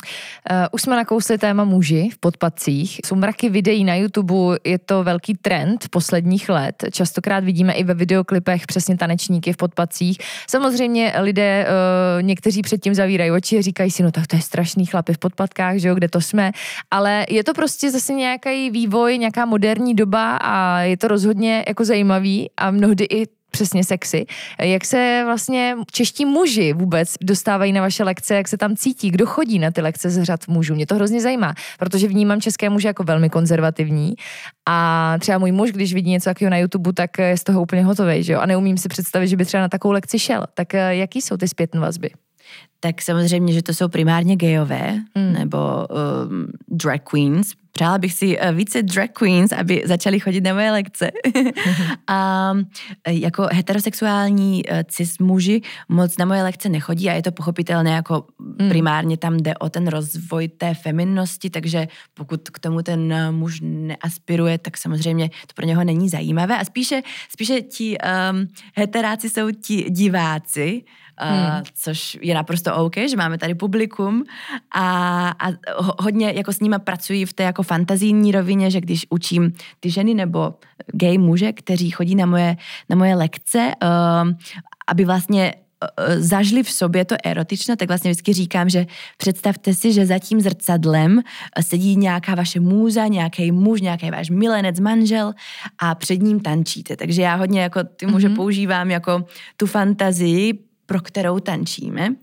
už 0.73 0.83
jsme 0.83 0.97
nakousli 0.97 1.39
téma 1.39 1.65
muži 1.65 2.09
v 2.13 2.19
podpacích. 2.19 3.01
Jsou 3.07 3.15
mraky 3.15 3.49
videí 3.49 3.85
na 3.85 3.95
YouTube, 3.95 4.59
je 4.65 4.79
to 4.79 5.05
velký 5.05 5.35
trend 5.35 5.89
posledních 5.91 6.49
let. 6.49 6.85
Častokrát 6.91 7.45
vidíme 7.45 7.73
i 7.73 7.85
ve 7.85 7.95
videoklipech 7.95 8.67
přesně 8.67 8.97
tanečníky 8.97 9.53
v 9.53 9.57
podpacích. 9.57 10.19
Samozřejmě 10.49 11.13
lidé, 11.21 11.67
uh, 11.67 12.23
někteří 12.23 12.63
předtím 12.63 12.95
zavírají 12.95 13.31
oči 13.31 13.59
a 13.59 13.63
říkají 13.63 13.91
si, 13.91 14.03
no 14.03 14.11
tak 14.11 14.27
to 14.27 14.37
je 14.37 14.43
strašný 14.43 14.87
chlapy 14.87 15.15
v 15.15 15.19
podpatkách, 15.19 15.77
že 15.77 15.89
jo, 15.89 15.95
kde 15.95 16.09
to 16.09 16.21
jsme. 16.21 16.53
Ale 16.91 17.27
je 17.37 17.45
to 17.45 17.55
prostě 17.55 17.91
zase 17.91 18.13
nějaký 18.13 18.71
vývoj, 18.71 19.19
nějaká 19.19 19.45
moderní 19.45 19.95
doba 19.95 20.37
a 20.37 20.81
je 20.81 20.97
to 20.97 21.09
rozhodně 21.09 21.65
jako 21.69 21.85
zajímavý 21.85 22.51
a 22.57 22.71
mnohdy 22.71 23.05
i 23.05 23.27
přesně 23.51 23.85
sexy. 23.85 24.27
Jak 24.61 24.85
se 24.85 25.23
vlastně 25.25 25.77
čeští 25.93 26.25
muži 26.25 26.73
vůbec 26.73 27.15
dostávají 27.21 27.73
na 27.73 27.81
vaše 27.81 28.05
lekce, 28.05 28.35
jak 28.35 28.49
se 28.49 28.57
tam 28.57 28.77
cítí, 28.77 29.11
kdo 29.11 29.27
chodí 29.27 29.59
na 29.59 29.71
ty 29.71 29.81
lekce 29.81 30.11
z 30.11 30.23
řad 30.23 30.49
mužů? 30.49 30.75
Mě 30.75 30.87
to 30.87 30.95
hrozně 30.95 31.21
zajímá, 31.21 31.55
protože 31.79 32.09
vnímám 32.09 32.41
české 32.41 32.71
muže 32.71 32.89
jako 32.89 33.05
velmi 33.05 33.31
konzervativní 33.31 34.15
a 34.69 35.17
třeba 35.21 35.39
můj 35.39 35.53
muž, 35.53 35.73
když 35.73 35.95
vidí 35.95 36.11
něco 36.11 36.31
takového 36.31 36.51
na 36.51 36.59
YouTube, 36.59 36.93
tak 36.93 37.19
je 37.19 37.37
z 37.37 37.45
toho 37.45 37.63
úplně 37.63 37.85
hotový, 37.85 38.23
že 38.23 38.33
jo? 38.33 38.41
A 38.41 38.47
neumím 38.47 38.79
si 38.79 38.89
představit, 38.89 39.29
že 39.29 39.37
by 39.37 39.45
třeba 39.45 39.61
na 39.61 39.69
takovou 39.69 39.93
lekci 39.93 40.19
šel. 40.19 40.45
Tak 40.55 40.75
eh, 40.75 40.97
jaký 40.97 41.23
jsou 41.23 41.37
ty 41.37 41.49
zpětné 41.49 41.81
vazby? 41.81 42.11
Tak 42.81 43.03
samozřejmě, 43.03 43.53
že 43.53 43.63
to 43.63 43.75
jsou 43.75 43.89
primárně 43.89 44.37
gejové 44.37 44.95
mm. 45.15 45.33
nebo 45.33 45.59
um, 45.59 46.47
drag 46.69 47.01
queens. 47.11 47.53
Přála 47.73 47.99
bych 47.99 48.13
si 48.13 48.39
uh, 48.39 48.57
více 48.57 48.83
drag 48.83 49.11
queens, 49.13 49.53
aby 49.53 49.83
začali 49.85 50.21
chodit 50.21 50.41
na 50.41 50.55
moje 50.55 50.73
lekce. 50.73 51.11
a 52.07 52.53
jako 53.09 53.49
heterosexuální 53.53 54.63
uh, 54.65 54.79
cis 54.89 55.19
muži 55.19 55.61
moc 55.89 56.19
na 56.19 56.25
moje 56.25 56.43
lekce 56.43 56.69
nechodí 56.69 57.11
a 57.11 57.13
je 57.13 57.23
to 57.23 57.33
pochopitelné, 57.33 57.91
jako 57.91 58.27
mm. 58.39 58.69
primárně 58.69 59.17
tam 59.17 59.37
jde 59.37 59.55
o 59.55 59.69
ten 59.69 59.89
rozvoj 59.89 60.49
té 60.49 60.75
feminnosti, 60.75 61.51
takže 61.51 61.89
pokud 62.15 62.49
k 62.51 62.59
tomu 62.59 62.83
ten 62.83 63.15
muž 63.31 63.59
neaspiruje, 63.63 64.59
tak 64.59 64.77
samozřejmě 64.77 65.29
to 65.29 65.55
pro 65.55 65.67
něho 65.67 65.85
není 65.85 66.09
zajímavé 66.09 66.59
a 66.59 66.65
spíše, 66.65 67.03
spíše 67.29 67.61
ti 67.61 67.97
um, 67.99 68.49
heteráci 68.77 69.31
jsou 69.31 69.51
ti 69.51 69.91
diváci, 69.91 70.83
hmm. 71.19 71.63
což 71.75 72.19
je 72.23 72.35
naprosto 72.35 72.77
OK, 72.77 72.95
že 73.11 73.17
máme 73.17 73.39
tady 73.39 73.55
publikum 73.55 74.25
a, 74.75 75.29
a 75.29 75.49
hodně 75.99 76.33
jako 76.33 76.53
s 76.53 76.61
nimi 76.61 76.77
pracuji 76.79 77.25
v 77.25 77.33
té 77.33 77.43
jako 77.43 77.63
fantazijní 77.63 78.33
rovině, 78.33 78.71
že 78.71 78.81
když 78.81 79.07
učím 79.11 79.53
ty 79.81 79.91
ženy 79.91 80.15
nebo 80.15 80.55
gay 80.93 81.19
muže, 81.19 81.53
kteří 81.53 81.91
chodí 81.91 82.15
na 82.15 82.27
moje, 82.27 82.57
na 82.89 82.97
moje 82.97 83.15
lekce, 83.15 83.73
uh, 83.83 84.33
aby 84.89 85.05
vlastně 85.05 85.55
uh, 85.55 86.15
zažili 86.23 86.63
v 86.63 86.71
sobě 86.71 87.05
to 87.05 87.17
erotično, 87.25 87.77
tak 87.77 87.89
vlastně 87.89 88.11
vždycky 88.11 88.33
říkám, 88.33 88.69
že 88.69 88.87
představte 89.17 89.75
si, 89.75 89.93
že 89.93 90.07
za 90.07 90.19
tím 90.19 90.41
zrcadlem 90.41 91.21
sedí 91.61 91.97
nějaká 91.97 92.35
vaše 92.35 92.61
můza, 92.61 93.07
nějaký 93.07 93.53
muž, 93.53 93.81
nějaký 93.81 94.11
váš 94.11 94.31
milenec, 94.31 94.81
manžel 94.81 95.33
a 95.79 95.95
před 95.95 96.17
ním 96.17 96.41
tančíte. 96.41 96.97
Takže 96.97 97.23
já 97.23 97.35
hodně 97.35 97.61
jako 97.61 97.85
ty 97.85 98.07
muže 98.07 98.29
mm-hmm. 98.29 98.37
používám 98.37 98.91
jako 98.91 99.25
tu 99.57 99.67
fantazii 99.67 100.66
pro 100.87 101.01
kterou 101.01 101.39
tančíme. 101.39 102.15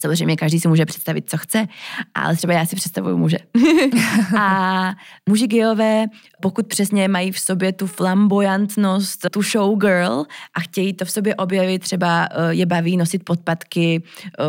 Samozřejmě 0.00 0.36
každý 0.36 0.60
si 0.60 0.68
může 0.68 0.86
představit, 0.86 1.30
co 1.30 1.36
chce, 1.36 1.66
ale 2.14 2.36
třeba 2.36 2.52
já 2.52 2.66
si 2.66 2.76
představuju 2.76 3.16
muže. 3.16 3.38
a 4.38 4.94
muži 5.28 5.46
geové, 5.46 6.06
pokud 6.40 6.66
přesně 6.66 7.08
mají 7.08 7.32
v 7.32 7.38
sobě 7.38 7.72
tu 7.72 7.86
flamboyantnost, 7.86 9.26
tu 9.30 9.42
showgirl 9.42 10.24
a 10.54 10.60
chtějí 10.60 10.92
to 10.92 11.04
v 11.04 11.10
sobě 11.10 11.34
objevit, 11.34 11.82
třeba 11.82 12.28
eh, 12.30 12.54
je 12.54 12.66
baví 12.66 12.96
nosit 12.96 13.24
podpatky, 13.24 14.02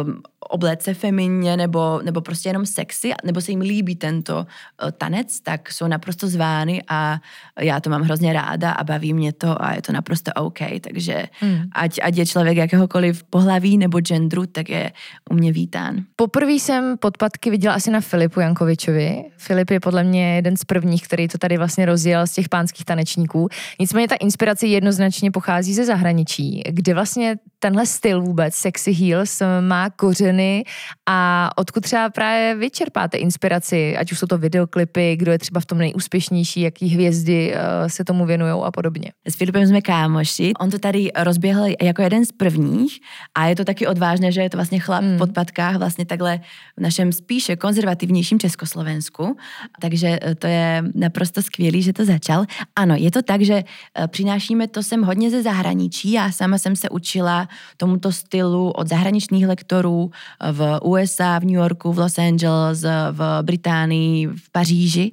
um, 0.03 0.21
obléct 0.49 0.81
se 0.81 0.93
feminně 0.93 1.57
nebo, 1.57 1.99
nebo 2.03 2.21
prostě 2.21 2.49
jenom 2.49 2.65
sexy, 2.65 3.11
nebo 3.25 3.41
se 3.41 3.51
jim 3.51 3.61
líbí 3.61 3.95
tento 3.95 4.35
uh, 4.37 4.91
tanec, 4.91 5.39
tak 5.39 5.71
jsou 5.71 5.87
naprosto 5.87 6.27
zvány 6.27 6.83
a 6.89 7.19
já 7.59 7.79
to 7.79 7.89
mám 7.89 8.01
hrozně 8.01 8.33
ráda 8.33 8.71
a 8.71 8.83
baví 8.83 9.13
mě 9.13 9.33
to 9.33 9.63
a 9.63 9.73
je 9.73 9.81
to 9.81 9.91
naprosto 9.91 10.31
OK, 10.35 10.59
takže 10.81 11.25
mm. 11.41 11.61
ať, 11.71 11.99
ať 12.03 12.17
je 12.17 12.25
člověk 12.25 12.57
jakéhokoliv 12.57 13.23
pohlaví 13.23 13.77
nebo 13.77 13.99
genderu, 13.99 14.45
tak 14.45 14.69
je 14.69 14.91
u 15.29 15.33
mě 15.39 15.51
vítán. 15.51 15.95
Poprvé 16.15 16.51
jsem 16.51 16.97
podpatky 16.97 17.49
viděla 17.49 17.75
asi 17.75 17.91
na 17.91 18.01
Filipu 18.01 18.39
Jankovičovi. 18.39 19.23
Filip 19.37 19.69
je 19.69 19.79
podle 19.79 20.03
mě 20.03 20.35
jeden 20.35 20.57
z 20.57 20.65
prvních, 20.65 21.03
který 21.03 21.27
to 21.27 21.37
tady 21.37 21.57
vlastně 21.57 21.85
rozjel 21.85 22.27
z 22.27 22.31
těch 22.31 22.49
pánských 22.49 22.85
tanečníků. 22.85 23.49
Nicméně 23.79 24.07
ta 24.07 24.15
inspirace 24.15 24.67
jednoznačně 24.67 25.31
pochází 25.31 25.73
ze 25.73 25.85
zahraničí, 25.85 26.63
kde 26.69 26.93
vlastně 26.93 27.35
tenhle 27.59 27.85
styl 27.85 28.21
vůbec, 28.21 28.55
sexy 28.55 28.91
heels, 28.91 29.41
má 29.61 29.89
kořeny 29.89 30.63
a 31.09 31.49
odkud 31.55 31.83
třeba 31.83 32.09
právě 32.09 32.55
vyčerpáte 32.55 33.17
inspiraci, 33.17 33.97
ať 33.97 34.11
už 34.11 34.19
jsou 34.19 34.27
to 34.27 34.37
videoklipy, 34.37 35.15
kdo 35.15 35.31
je 35.31 35.39
třeba 35.39 35.59
v 35.59 35.65
tom 35.65 35.77
nejúspěšnější, 35.77 36.61
jaký 36.61 36.87
hvězdy 36.87 37.53
uh, 37.53 37.87
se 37.87 38.03
tomu 38.03 38.25
věnují 38.25 38.61
a 38.63 38.71
podobně. 38.71 39.11
S 39.27 39.35
Filipem 39.35 39.67
jsme 39.67 39.81
kámoši, 39.81 40.53
on 40.59 40.69
to 40.69 40.79
tady 40.79 41.11
rozběhl 41.19 41.65
jako 41.81 42.01
jeden 42.01 42.25
z 42.25 42.31
prvních 42.31 42.99
a 43.35 43.45
je 43.45 43.55
to 43.55 43.65
taky 43.65 43.87
odvážné, 43.87 44.31
že 44.31 44.41
je 44.41 44.49
to 44.49 44.57
vlastně 44.57 44.79
chlap 44.79 45.03
mm. 45.03 45.17
v 45.17 45.21
podpatkách 45.29 45.75
vlastně 45.75 46.05
takhle 46.05 46.39
v 46.77 46.81
našem 46.81 47.11
spíše 47.11 47.55
konzervativnějším 47.55 48.39
Československu, 48.39 49.37
takže 49.81 50.19
eh, 50.21 50.35
to 50.35 50.47
je 50.47 50.83
naprosto 50.95 51.41
skvělý, 51.41 51.81
že 51.81 51.93
to 51.93 52.05
začal. 52.05 52.45
Ano, 52.75 52.95
je 52.97 53.11
to 53.11 53.21
tak, 53.21 53.41
že 53.41 53.63
eh, 53.63 54.07
přinášíme 54.07 54.67
to 54.67 54.83
sem 54.83 55.03
hodně 55.03 55.29
ze 55.29 55.43
zahraničí, 55.43 56.11
já 56.11 56.31
sama 56.31 56.57
jsem 56.57 56.75
se 56.75 56.89
učila 56.89 57.47
tomuto 57.77 58.11
stylu 58.11 58.71
od 58.71 58.87
zahraničních 58.87 59.47
lektorů 59.47 60.11
v 60.51 60.79
USA, 60.83 61.39
v 61.39 61.45
New 61.45 61.55
Yorku, 61.55 61.93
v 61.93 61.99
Los 61.99 62.17
Angeles, 62.17 62.85
v 63.11 63.39
Británii, 63.41 64.27
v 64.27 64.49
Paříži. 64.51 65.11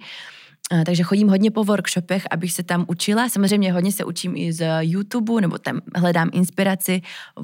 Takže 0.86 1.02
chodím 1.02 1.28
hodně 1.28 1.50
po 1.50 1.64
workshopech, 1.64 2.26
abych 2.30 2.52
se 2.52 2.62
tam 2.62 2.84
učila. 2.88 3.28
Samozřejmě 3.28 3.72
hodně 3.72 3.92
se 3.92 4.04
učím 4.04 4.36
i 4.36 4.52
z 4.52 4.66
YouTube, 4.80 5.40
nebo 5.40 5.58
tam 5.58 5.80
hledám 5.96 6.30
inspiraci 6.32 7.02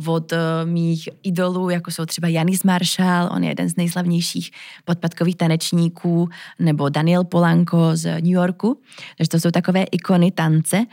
od 0.08 0.32
mých 0.64 1.08
idolů, 1.22 1.70
jako 1.70 1.90
jsou 1.90 2.06
třeba 2.06 2.28
Janis 2.28 2.62
Marshall, 2.62 3.28
on 3.32 3.44
je 3.44 3.50
jeden 3.50 3.68
z 3.68 3.76
nejslavnějších 3.76 4.50
podpadkových 4.84 5.36
tanečníků, 5.36 6.28
nebo 6.58 6.88
Daniel 6.88 7.24
Polanco 7.24 7.90
z 7.94 8.04
New 8.04 8.32
Yorku. 8.32 8.80
Takže 9.18 9.28
to 9.28 9.40
jsou 9.40 9.50
takové 9.50 9.82
ikony 9.82 10.30
tance. 10.30 10.84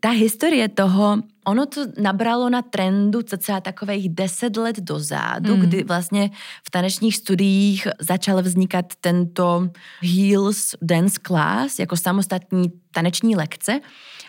Ta 0.00 0.10
historie 0.10 0.68
toho, 0.68 1.16
ono 1.44 1.66
to 1.66 1.80
nabralo 1.98 2.50
na 2.50 2.62
trendu 2.62 3.22
cca 3.22 3.60
takových 3.60 4.08
deset 4.08 4.56
let 4.56 4.80
dozadu, 4.80 5.56
mm. 5.56 5.60
kdy 5.60 5.84
vlastně 5.84 6.30
v 6.66 6.70
tanečních 6.70 7.16
studiích 7.16 7.88
začal 8.00 8.42
vznikat 8.42 8.86
tento 9.00 9.68
Heels 10.02 10.74
Dance 10.82 11.20
Class 11.26 11.78
jako 11.78 11.96
samostatní 11.96 12.72
taneční 12.90 13.36
lekce. 13.36 13.80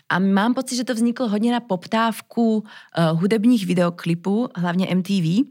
A 0.09 0.19
mám 0.19 0.53
pocit, 0.53 0.75
že 0.75 0.83
to 0.83 0.93
vzniklo 0.93 1.29
hodně 1.29 1.51
na 1.51 1.59
poptávku 1.59 2.57
uh, 2.57 3.19
hudebních 3.19 3.65
videoklipů, 3.65 4.49
hlavně 4.55 4.95
MTV, 4.95 5.45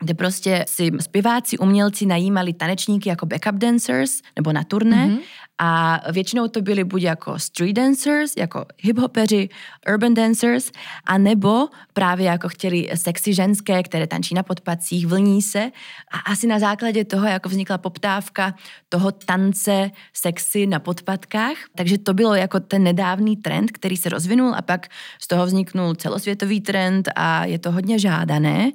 kde 0.00 0.14
prostě 0.14 0.64
si 0.68 0.90
zpěváci, 1.00 1.58
umělci 1.58 2.06
najímali 2.06 2.52
tanečníky 2.52 3.08
jako 3.08 3.26
backup 3.26 3.54
dancers 3.54 4.20
nebo 4.36 4.52
na 4.52 4.64
turné 4.64 5.06
mm-hmm. 5.06 5.18
A 5.58 6.00
většinou 6.12 6.48
to 6.48 6.62
byly 6.62 6.84
buď 6.84 7.02
jako 7.02 7.38
street 7.38 7.76
dancers, 7.76 8.32
jako 8.36 8.64
hiphopeři, 8.78 9.48
urban 9.92 10.14
dancers, 10.14 10.70
a 11.06 11.18
nebo 11.18 11.68
právě 11.92 12.26
jako 12.26 12.48
chtěli 12.48 12.88
sexy 12.94 13.34
ženské, 13.34 13.82
které 13.82 14.06
tančí 14.06 14.34
na 14.34 14.42
podpacích, 14.42 15.06
vlní 15.06 15.42
se. 15.42 15.70
A 16.12 16.18
asi 16.18 16.46
na 16.46 16.58
základě 16.58 17.04
toho 17.04 17.26
jako 17.26 17.48
vznikla 17.48 17.78
poptávka 17.78 18.54
toho 18.88 19.12
tance 19.12 19.90
sexy 20.12 20.66
na 20.66 20.78
podpatkách. 20.78 21.56
Takže 21.76 21.98
to 21.98 22.14
bylo 22.14 22.34
jako 22.34 22.60
ten 22.60 22.82
nedávný 22.82 23.36
trend, 23.36 23.70
který 23.70 23.96
se 23.96 24.08
rozvinul 24.08 24.54
a 24.54 24.62
pak 24.62 24.86
z 25.20 25.26
toho 25.26 25.46
vzniknul 25.46 25.94
celosvětový 25.94 26.60
trend 26.60 27.08
a 27.16 27.44
je 27.44 27.58
to 27.58 27.72
hodně 27.72 27.98
žádané. 27.98 28.72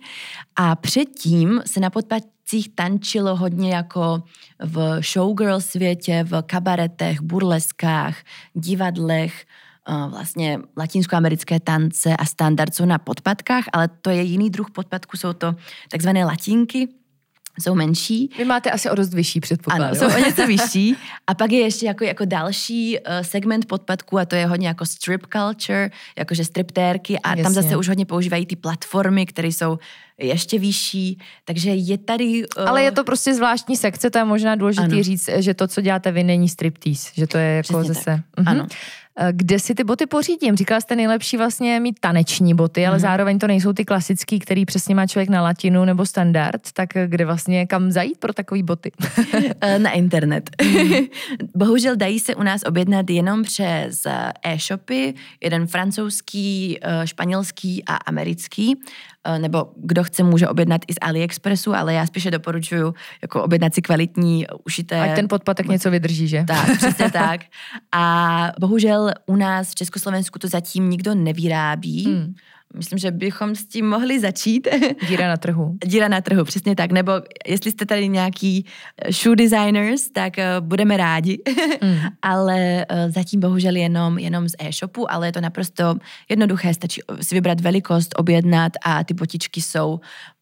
A 0.56 0.76
předtím 0.76 1.62
se 1.66 1.80
na 1.80 1.90
podpatích 1.90 2.39
akcích 2.50 2.76
tančilo 2.76 3.36
hodně 3.36 3.76
jako 3.76 4.24
v 4.60 5.02
showgirl 5.02 5.60
světě, 5.62 6.24
v 6.24 6.42
kabaretech, 6.42 7.22
burleskách, 7.22 8.18
divadlech, 8.54 9.46
vlastně 10.10 10.60
latinskoamerické 10.78 11.60
tance 11.60 12.18
a 12.18 12.26
standard 12.26 12.76
jsou 12.76 12.86
na 12.86 12.98
podpatkách, 12.98 13.64
ale 13.74 13.88
to 14.02 14.10
je 14.10 14.22
jiný 14.22 14.50
druh 14.50 14.72
podpatku, 14.72 15.18
jsou 15.18 15.34
to 15.34 15.56
takzvané 15.90 16.26
latinky, 16.26 16.88
jsou 17.60 17.76
menší. 17.76 18.30
Vy 18.38 18.46
máte 18.46 18.72
asi 18.72 18.90
o 18.90 18.96
dost 18.96 19.14
vyšší 19.14 19.40
předpoklad. 19.40 19.82
Ano, 19.82 19.96
jsou 19.96 20.06
o 20.06 20.26
něco 20.26 20.48
vyšší. 20.58 20.96
A 21.28 21.34
pak 21.34 21.52
je 21.52 21.60
ještě 21.60 21.86
jako, 21.86 22.04
jako 22.04 22.26
další 22.26 22.98
uh, 23.00 23.06
segment 23.22 23.66
podpadku 23.66 24.20
a 24.20 24.26
to 24.26 24.36
je 24.36 24.46
hodně 24.46 24.68
jako 24.68 24.86
strip 24.86 25.22
culture, 25.34 25.90
jakože 26.18 26.46
striptérky 26.46 27.20
a 27.20 27.30
Jasně. 27.30 27.44
tam 27.44 27.54
zase 27.54 27.78
už 27.78 27.88
hodně 27.88 28.06
používají 28.06 28.46
ty 28.46 28.56
platformy, 28.56 29.26
které 29.26 29.48
jsou 29.48 29.78
ještě 30.20 30.60
vyšší, 30.60 31.18
takže 31.46 31.70
je 31.70 31.98
tady... 31.98 32.48
Uh... 32.58 32.70
Ale 32.70 32.84
je 32.84 32.92
to 32.92 33.04
prostě 33.04 33.34
zvláštní 33.34 33.78
sekce, 33.78 34.10
to 34.10 34.18
je 34.18 34.26
možná 34.26 34.56
důležité 34.56 35.04
říct, 35.04 35.30
že 35.38 35.54
to, 35.54 35.68
co 35.68 35.82
děláte 35.82 36.12
vy, 36.12 36.24
není 36.24 36.50
striptease, 36.50 37.12
že 37.14 37.28
to 37.28 37.38
je 37.38 37.56
jako 37.56 37.74
Přesně 37.74 37.94
zase... 37.94 38.24
Tak. 38.36 38.46
Mhm. 38.46 38.48
Ano. 38.48 38.68
Eh, 39.22 39.30
kde 39.32 39.60
si 39.60 39.76
ty 39.76 39.84
boty 39.84 40.06
pořídím? 40.06 40.56
Říkala 40.56 40.82
jste 40.82 40.96
nejlepší 40.96 41.38
vlastně 41.38 41.80
mít 41.80 42.00
taneční 42.00 42.54
boty, 42.54 42.88
ale 42.88 42.96
mm. 42.96 43.02
zároveň 43.02 43.40
to 43.40 43.48
nejsou 43.48 43.74
ty 43.74 43.86
klasický, 43.86 44.40
který 44.40 44.66
přesně 44.66 44.96
má 44.96 45.08
člověk 45.08 45.30
na 45.30 45.42
latinu 45.42 45.86
nebo 45.86 46.06
standard, 46.06 46.62
tak 46.74 46.90
kde 47.06 47.26
vlastně 47.26 47.68
kam 47.68 47.92
zajít 47.92 48.18
pro 48.18 48.34
takové 48.34 48.64
boty? 48.64 48.92
Eh, 49.62 49.80
na 49.80 49.92
internet. 49.92 50.50
Mm. 50.62 50.92
Bohužel 51.56 51.96
dají 51.96 52.20
se 52.20 52.36
u 52.36 52.44
nás 52.44 52.62
objednat 52.66 53.10
jenom 53.10 53.44
přes 53.44 54.06
eh, 54.06 54.32
e-shopy, 54.44 55.14
jeden 55.44 55.68
francouzský, 55.68 56.80
španělský 57.06 57.86
a 57.86 57.96
americký. 57.96 58.80
Eh, 59.28 59.40
nebo 59.40 59.72
kdo 59.76 60.04
chce, 60.04 60.24
může 60.24 60.48
objednat 60.48 60.82
i 60.88 60.94
z 60.94 60.98
AliExpressu, 61.02 61.76
ale 61.76 61.94
já 61.94 62.06
spíše 62.06 62.32
doporučuju 62.32 62.94
jako 63.22 63.44
objednat 63.44 63.74
si 63.74 63.82
kvalitní 63.82 64.46
ušité. 64.66 65.02
Ať 65.02 65.16
ten 65.16 65.28
podpatek 65.28 65.68
něco 65.68 65.92
vydrží, 65.92 66.28
že? 66.28 66.44
Tak, 66.48 66.78
přesně 66.78 67.12
tak. 67.14 67.42
A 67.92 68.52
bohužel 68.60 68.80
bohužel 68.80 69.12
u 69.26 69.36
nás 69.36 69.72
v 69.72 69.76
Československu 69.76 70.40
to 70.40 70.48
zatím 70.48 70.90
nikdo 70.90 71.16
nevyrábí. 71.16 72.06
Hmm. 72.06 72.34
Myslím, 72.78 73.00
že 73.00 73.12
bychom 73.12 73.56
s 73.56 73.66
tím 73.66 73.90
mohli 73.90 74.20
začít. 74.20 74.68
Díra 75.08 75.28
na 75.28 75.38
trhu. 75.38 75.78
Díra 75.86 76.08
na 76.08 76.22
trhu, 76.22 76.44
přesně 76.44 76.76
tak. 76.76 76.92
Nebo 76.92 77.12
jestli 77.48 77.72
jste 77.72 77.86
tady 77.86 78.08
nějaký 78.08 78.66
eh, 78.98 79.14
shoe 79.14 79.36
designers, 79.36 80.10
tak 80.10 80.34
uh, 80.38 80.68
budeme 80.68 80.98
rádi. 80.98 81.40
Mm. 81.82 81.96
ale 82.22 82.86
uh, 82.92 83.12
zatím 83.12 83.40
bohužel 83.40 83.76
jenom, 83.76 84.18
jenom 84.18 84.50
z 84.50 84.56
e-shopu, 84.60 85.12
ale 85.12 85.28
je 85.28 85.32
to 85.32 85.42
naprosto 85.42 85.96
jednoduché. 86.30 86.74
Stačí 86.74 87.02
si 87.22 87.36
vybrat 87.36 87.62
velikost, 87.62 88.16
objednat 88.18 88.72
a 88.86 89.04
ty 89.04 89.14
botičky 89.14 89.62
jsou 89.62 90.00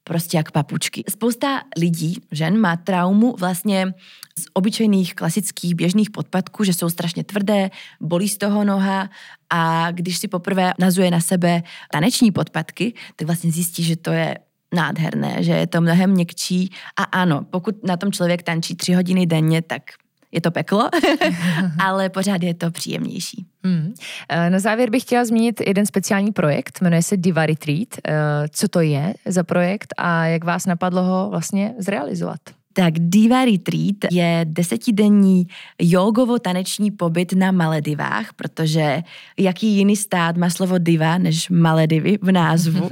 prostě 0.08 0.38
jak 0.38 0.52
papučky. 0.52 1.04
Spousta 1.10 1.62
lidí, 1.78 2.22
žen, 2.32 2.60
má 2.60 2.78
traumu 2.78 3.36
vlastně 3.40 3.94
z 4.40 4.46
obyčejných 4.54 5.16
klasických 5.16 5.76
běžných 5.76 6.10
podpadků, 6.10 6.64
že 6.64 6.74
jsou 6.74 6.90
strašně 6.90 7.24
tvrdé, 7.24 7.70
bolí 8.02 8.30
z 8.30 8.38
toho 8.38 8.64
noha 8.64 9.10
a 9.50 9.92
když 9.92 10.18
si 10.18 10.28
poprvé 10.28 10.74
nazuje 10.80 11.12
na 11.12 11.20
sebe 11.20 11.64
taneční 11.92 12.32
podpadky, 12.32 12.94
tak 13.16 13.26
vlastně 13.26 13.52
zjistí, 13.52 13.84
že 13.84 13.96
to 13.96 14.12
je 14.12 14.38
nádherné, 14.76 15.44
že 15.44 15.52
je 15.52 15.68
to 15.68 15.82
mnohem 15.82 16.12
měkčí 16.12 16.72
a 16.98 17.04
ano, 17.04 17.46
pokud 17.50 17.84
na 17.84 17.98
tom 17.98 18.12
člověk 18.12 18.44
tančí 18.44 18.76
tři 18.76 18.94
hodiny 18.94 19.26
denně, 19.26 19.62
tak 19.62 19.82
je 20.38 20.42
to 20.42 20.52
peklo, 20.52 20.90
ale 21.80 22.10
pořád 22.10 22.44
je 22.44 22.54
to 22.54 22.72
příjemnější. 22.72 23.46
Hmm. 23.64 23.94
Na 24.50 24.60
závěr 24.60 24.90
bych 24.90 25.04
chtěla 25.04 25.26
zmínit 25.26 25.62
jeden 25.68 25.86
speciální 25.86 26.32
projekt, 26.32 26.82
jmenuje 26.82 27.04
se 27.04 27.18
Diva 27.18 27.46
Retreat. 27.46 27.88
Eh, 28.08 28.14
co 28.52 28.68
to 28.68 28.82
je 28.82 29.14
za 29.26 29.44
projekt 29.44 29.94
a 29.98 30.26
jak 30.26 30.44
vás 30.44 30.66
napadlo 30.66 31.04
ho 31.04 31.28
vlastně 31.30 31.74
zrealizovat? 31.78 32.40
Tak 32.74 32.94
Diva 32.98 33.46
Retreat 33.46 33.96
je 34.12 34.42
desetidenní 34.44 35.48
jogovo-taneční 35.82 36.92
pobyt 36.92 37.34
na 37.34 37.52
Maledivách, 37.52 38.34
protože 38.34 39.04
jaký 39.40 39.68
jiný 39.68 39.96
stát 39.96 40.38
má 40.38 40.50
slovo 40.50 40.78
diva 40.78 41.18
než 41.18 41.50
Maledivy 41.50 42.18
v 42.22 42.32
názvu. 42.32 42.90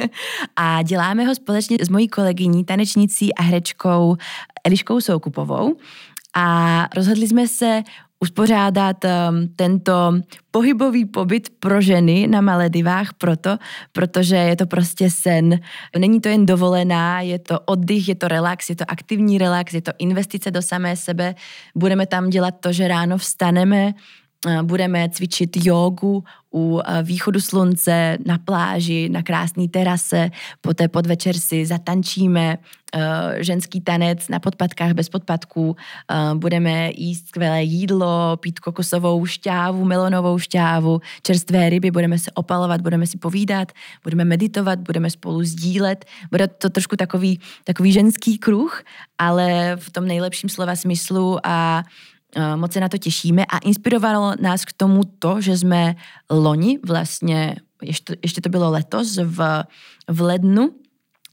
a 0.56 0.82
děláme 0.82 1.24
ho 1.24 1.34
společně 1.34 1.76
s 1.80 1.88
mojí 1.88 2.08
kolegyní, 2.08 2.64
tanečnicí 2.64 3.34
a 3.34 3.42
herečkou 3.42 4.16
Eliškou 4.64 5.00
Soukupovou. 5.00 5.76
A 6.36 6.88
rozhodli 6.96 7.28
jsme 7.28 7.48
se 7.48 7.82
uspořádat 8.20 8.96
um, 9.04 9.48
tento 9.56 10.12
pohybový 10.50 11.04
pobyt 11.04 11.48
pro 11.60 11.80
ženy 11.80 12.26
na 12.26 12.40
Maledivách 12.40 13.14
proto, 13.14 13.58
protože 13.92 14.36
je 14.36 14.56
to 14.56 14.66
prostě 14.66 15.10
sen. 15.10 15.60
Není 15.98 16.20
to 16.20 16.28
jen 16.28 16.46
dovolená, 16.46 17.20
je 17.20 17.38
to 17.38 17.60
oddych, 17.60 18.08
je 18.08 18.14
to 18.14 18.28
relax, 18.28 18.70
je 18.70 18.76
to 18.76 18.84
aktivní 18.88 19.38
relax, 19.38 19.74
je 19.74 19.82
to 19.82 19.92
investice 19.98 20.50
do 20.50 20.62
samé 20.62 20.96
sebe. 20.96 21.34
Budeme 21.74 22.06
tam 22.06 22.30
dělat 22.30 22.54
to, 22.60 22.72
že 22.72 22.88
ráno 22.88 23.18
vstaneme, 23.18 23.92
budeme 24.62 25.08
cvičit 25.08 25.50
jogu 25.66 26.24
u 26.54 26.80
východu 27.02 27.40
slunce 27.40 28.18
na 28.26 28.38
pláži, 28.38 29.08
na 29.08 29.22
krásné 29.22 29.68
terase, 29.68 30.30
poté 30.60 30.88
podvečer 30.88 31.34
si 31.34 31.66
zatančíme 31.66 32.58
ženský 33.38 33.80
tanec 33.80 34.28
na 34.28 34.38
podpadkách 34.38 34.92
bez 34.92 35.08
podpadků, 35.08 35.76
budeme 36.34 36.90
jíst 36.94 37.28
skvělé 37.28 37.62
jídlo, 37.62 38.36
pít 38.36 38.60
kokosovou 38.60 39.26
šťávu, 39.26 39.84
melonovou 39.84 40.38
šťávu, 40.38 41.00
čerstvé 41.22 41.70
ryby, 41.70 41.90
budeme 41.90 42.18
se 42.18 42.30
opalovat, 42.30 42.80
budeme 42.80 43.06
si 43.06 43.18
povídat, 43.18 43.72
budeme 44.04 44.24
meditovat, 44.24 44.78
budeme 44.78 45.10
spolu 45.10 45.42
sdílet. 45.42 46.04
Bude 46.30 46.48
to 46.48 46.70
trošku 46.70 46.96
takový, 46.96 47.40
takový 47.64 47.92
ženský 47.92 48.38
kruh, 48.38 48.82
ale 49.18 49.76
v 49.76 49.90
tom 49.90 50.06
nejlepším 50.06 50.48
slova 50.48 50.76
smyslu 50.76 51.38
a 51.44 51.82
Eh, 51.82 52.13
moc 52.56 52.72
se 52.72 52.80
na 52.80 52.88
to 52.88 52.98
těšíme 52.98 53.44
a 53.44 53.58
inspirovalo 53.58 54.34
nás 54.40 54.64
k 54.64 54.72
tomu 54.72 55.00
to, 55.18 55.40
že 55.40 55.58
jsme 55.58 55.96
loni 56.30 56.78
vlastně, 56.86 57.56
ještě, 57.82 58.16
ještě 58.22 58.40
to 58.40 58.48
bylo 58.48 58.70
letos 58.70 59.16
v, 59.16 59.64
v 60.08 60.20
lednu, 60.20 60.70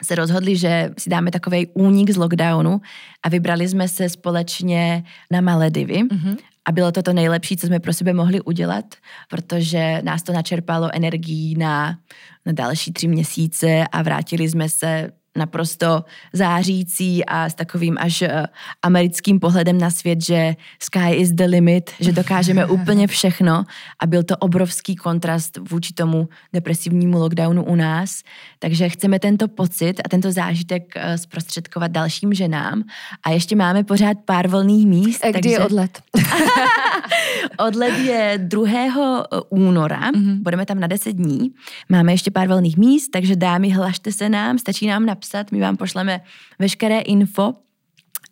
se 0.03 0.15
rozhodli, 0.15 0.57
že 0.57 0.89
si 0.97 1.09
dáme 1.09 1.31
takový 1.31 1.67
únik 1.73 2.09
z 2.09 2.17
lockdownu 2.17 2.81
a 3.23 3.29
vybrali 3.29 3.69
jsme 3.69 3.87
se 3.87 4.09
společně 4.09 5.03
na 5.31 5.41
Maledivy. 5.41 6.03
Mm-hmm. 6.03 6.37
A 6.65 6.71
bylo 6.71 6.91
to 6.91 7.03
to 7.03 7.13
nejlepší, 7.13 7.57
co 7.57 7.67
jsme 7.67 7.79
pro 7.79 7.93
sebe 7.93 8.13
mohli 8.13 8.41
udělat, 8.41 8.85
protože 9.29 10.01
nás 10.03 10.23
to 10.23 10.33
načerpalo 10.33 10.89
energií 10.93 11.55
na, 11.57 11.97
na 12.45 12.51
další 12.51 12.93
tři 12.93 13.07
měsíce 13.07 13.85
a 13.91 14.01
vrátili 14.01 14.49
jsme 14.49 14.69
se 14.69 15.11
naprosto 15.37 16.03
zářící 16.33 17.25
a 17.25 17.49
s 17.49 17.53
takovým 17.53 17.97
až 17.99 18.21
eh, 18.21 18.47
americkým 18.81 19.39
pohledem 19.39 19.77
na 19.77 19.89
svět, 19.89 20.21
že 20.21 20.55
sky 20.79 21.13
is 21.13 21.31
the 21.31 21.43
limit, 21.47 21.91
že 21.99 22.11
dokážeme 22.11 22.65
úplně 22.65 23.07
všechno 23.07 23.63
a 23.99 24.07
byl 24.07 24.23
to 24.23 24.37
obrovský 24.37 24.95
kontrast 24.95 25.57
vůči 25.69 25.93
tomu 25.93 26.29
depresivnímu 26.53 27.19
lockdownu 27.19 27.63
u 27.63 27.75
nás. 27.75 28.23
Takže 28.59 28.89
chceme 28.89 29.19
tento 29.19 29.47
pocit 29.47 29.93
a 30.05 30.09
tento 30.09 30.31
zážitek 30.31 30.93
eh, 30.95 31.17
zprostředkovat 31.17 31.91
dalším 31.91 32.33
ženám 32.33 32.83
a 33.23 33.29
ještě 33.29 33.55
máme 33.55 33.83
pořád 33.83 34.17
pár 34.25 34.47
volných 34.47 34.87
míst. 34.87 35.25
A 35.25 35.27
kdy 35.27 35.33
takže... 35.33 35.49
je 35.49 35.59
odlet? 35.59 36.01
odlet 37.57 37.97
je 37.97 38.33
2. 38.37 38.67
Eh, 38.67 39.39
února, 39.49 40.11
mm-hmm. 40.11 40.41
budeme 40.41 40.65
tam 40.65 40.79
na 40.79 40.87
10 40.87 41.11
dní, 41.11 41.51
máme 41.89 42.13
ještě 42.13 42.31
pár 42.31 42.47
volných 42.47 42.77
míst, 42.77 43.09
takže 43.09 43.35
dámy, 43.35 43.69
hlašte 43.69 44.11
se 44.11 44.29
nám, 44.29 44.57
stačí 44.57 44.87
nám 44.87 45.05
na 45.05 45.15
napsat, 45.21 45.51
my 45.51 45.61
vám 45.61 45.77
pošleme 45.77 46.21
veškeré 46.59 47.05
info 47.05 47.53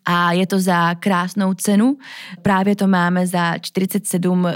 a 0.04 0.32
je 0.32 0.46
to 0.46 0.58
za 0.58 0.94
krásnou 0.94 1.54
cenu. 1.54 1.98
Právě 2.42 2.76
to 2.76 2.86
máme 2.86 3.26
za 3.26 3.58
47 3.58 4.46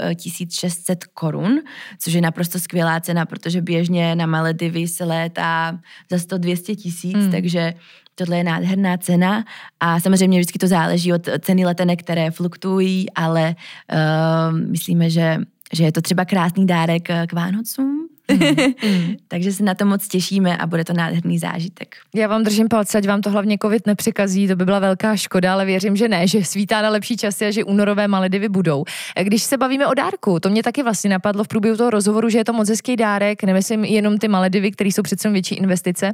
600 0.51 1.05
korun, 1.13 1.59
což 1.99 2.13
je 2.13 2.21
naprosto 2.21 2.59
skvělá 2.59 2.99
cena, 2.99 3.25
protože 3.25 3.61
běžně 3.61 4.15
na 4.15 4.25
Maledivy 4.25 4.87
se 4.87 5.05
létá 5.05 5.79
za 6.11 6.17
100-200 6.17 6.75
tisíc, 6.75 7.17
hmm. 7.17 7.31
takže 7.31 7.73
tohle 8.15 8.37
je 8.37 8.43
nádherná 8.43 8.97
cena 8.97 9.45
a 9.79 9.99
samozřejmě 9.99 10.39
vždycky 10.39 10.59
to 10.59 10.67
záleží 10.67 11.13
od 11.13 11.29
ceny 11.39 11.65
letenek, 11.65 12.03
které 12.03 12.31
fluktuují, 12.31 13.13
ale 13.15 13.55
uh, 13.55 14.59
myslíme, 14.59 15.09
že, 15.09 15.37
že 15.73 15.83
je 15.83 15.91
to 15.91 16.01
třeba 16.01 16.25
krásný 16.25 16.67
dárek 16.67 17.07
k 17.27 17.33
Vánocům, 17.33 18.14
Mm. 18.31 19.15
Takže 19.27 19.53
se 19.53 19.63
na 19.63 19.75
to 19.75 19.85
moc 19.85 20.07
těšíme 20.07 20.57
a 20.57 20.67
bude 20.67 20.83
to 20.83 20.93
nádherný 20.93 21.39
zážitek. 21.39 21.95
Já 22.15 22.27
vám 22.27 22.43
držím 22.43 22.67
palce, 22.67 22.97
ať 22.97 23.07
vám 23.07 23.21
to 23.21 23.29
hlavně 23.29 23.57
covid 23.61 23.87
nepřekazí, 23.87 24.47
to 24.47 24.55
by 24.55 24.65
byla 24.65 24.79
velká 24.79 25.15
škoda, 25.15 25.53
ale 25.53 25.65
věřím, 25.65 25.95
že 25.95 26.07
ne, 26.07 26.27
že 26.27 26.45
svítá 26.45 26.81
na 26.81 26.89
lepší 26.89 27.17
časy 27.17 27.45
a 27.45 27.51
že 27.51 27.63
únorové 27.63 28.07
Maledivy 28.07 28.49
budou. 28.49 28.83
Když 29.23 29.43
se 29.43 29.57
bavíme 29.57 29.87
o 29.87 29.93
dárku, 29.93 30.39
to 30.39 30.49
mě 30.49 30.63
taky 30.63 30.83
vlastně 30.83 31.09
napadlo 31.09 31.43
v 31.43 31.47
průběhu 31.47 31.77
toho 31.77 31.89
rozhovoru, 31.89 32.29
že 32.29 32.37
je 32.37 32.45
to 32.45 32.53
moc 32.53 32.69
hezký 32.69 32.95
dárek, 32.95 33.43
nemyslím 33.43 33.85
jenom 33.85 34.17
ty 34.17 34.27
Maledivy, 34.27 34.71
které 34.71 34.89
jsou 34.89 35.01
přece 35.01 35.29
větší 35.29 35.55
investice, 35.55 36.13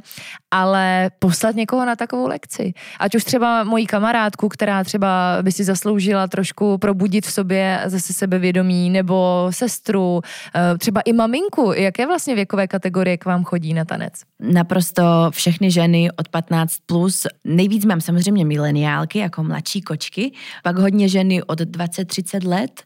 ale 0.50 1.10
poslat 1.18 1.56
někoho 1.56 1.84
na 1.84 1.96
takovou 1.96 2.26
lekci. 2.26 2.72
Ať 2.98 3.14
už 3.14 3.24
třeba 3.24 3.64
mojí 3.64 3.86
kamarádku, 3.86 4.48
která 4.48 4.84
třeba 4.84 5.38
by 5.42 5.52
si 5.52 5.64
zasloužila 5.64 6.26
trošku 6.26 6.78
probudit 6.78 7.26
v 7.26 7.32
sobě 7.32 7.80
zase 7.86 8.12
sebevědomí, 8.12 8.90
nebo 8.90 9.46
sestru, 9.50 10.20
eh, 10.54 10.78
třeba 10.78 11.00
i 11.00 11.12
maminku, 11.12 11.72
jaké 11.72 12.01
jaké 12.02 12.08
vlastně 12.08 12.34
věkové 12.34 12.68
kategorie 12.68 13.16
k 13.16 13.24
vám 13.24 13.44
chodí 13.44 13.74
na 13.74 13.84
tanec? 13.84 14.12
Naprosto 14.40 15.02
všechny 15.30 15.70
ženy 15.70 16.10
od 16.16 16.28
15 16.28 16.72
plus. 16.86 17.26
Nejvíc 17.44 17.84
mám 17.84 18.00
samozřejmě 18.00 18.44
mileniálky 18.44 19.18
jako 19.18 19.42
mladší 19.42 19.80
kočky, 19.80 20.32
pak 20.62 20.78
hodně 20.78 21.08
ženy 21.08 21.42
od 21.42 21.60
20-30 21.60 22.48
let 22.48 22.82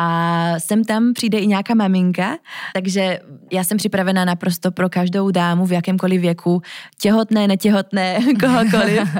a 0.00 0.54
sem 0.58 0.84
tam 0.84 1.12
přijde 1.12 1.38
i 1.38 1.46
nějaká 1.46 1.74
maminka, 1.74 2.38
takže 2.74 3.20
já 3.52 3.64
jsem 3.64 3.78
připravena 3.78 4.24
naprosto 4.24 4.70
pro 4.70 4.88
každou 4.88 5.30
dámu 5.30 5.66
v 5.66 5.72
jakémkoliv 5.72 6.20
věku, 6.20 6.62
těhotné, 7.00 7.48
netěhotné, 7.48 8.18
kohokoliv. 8.40 9.16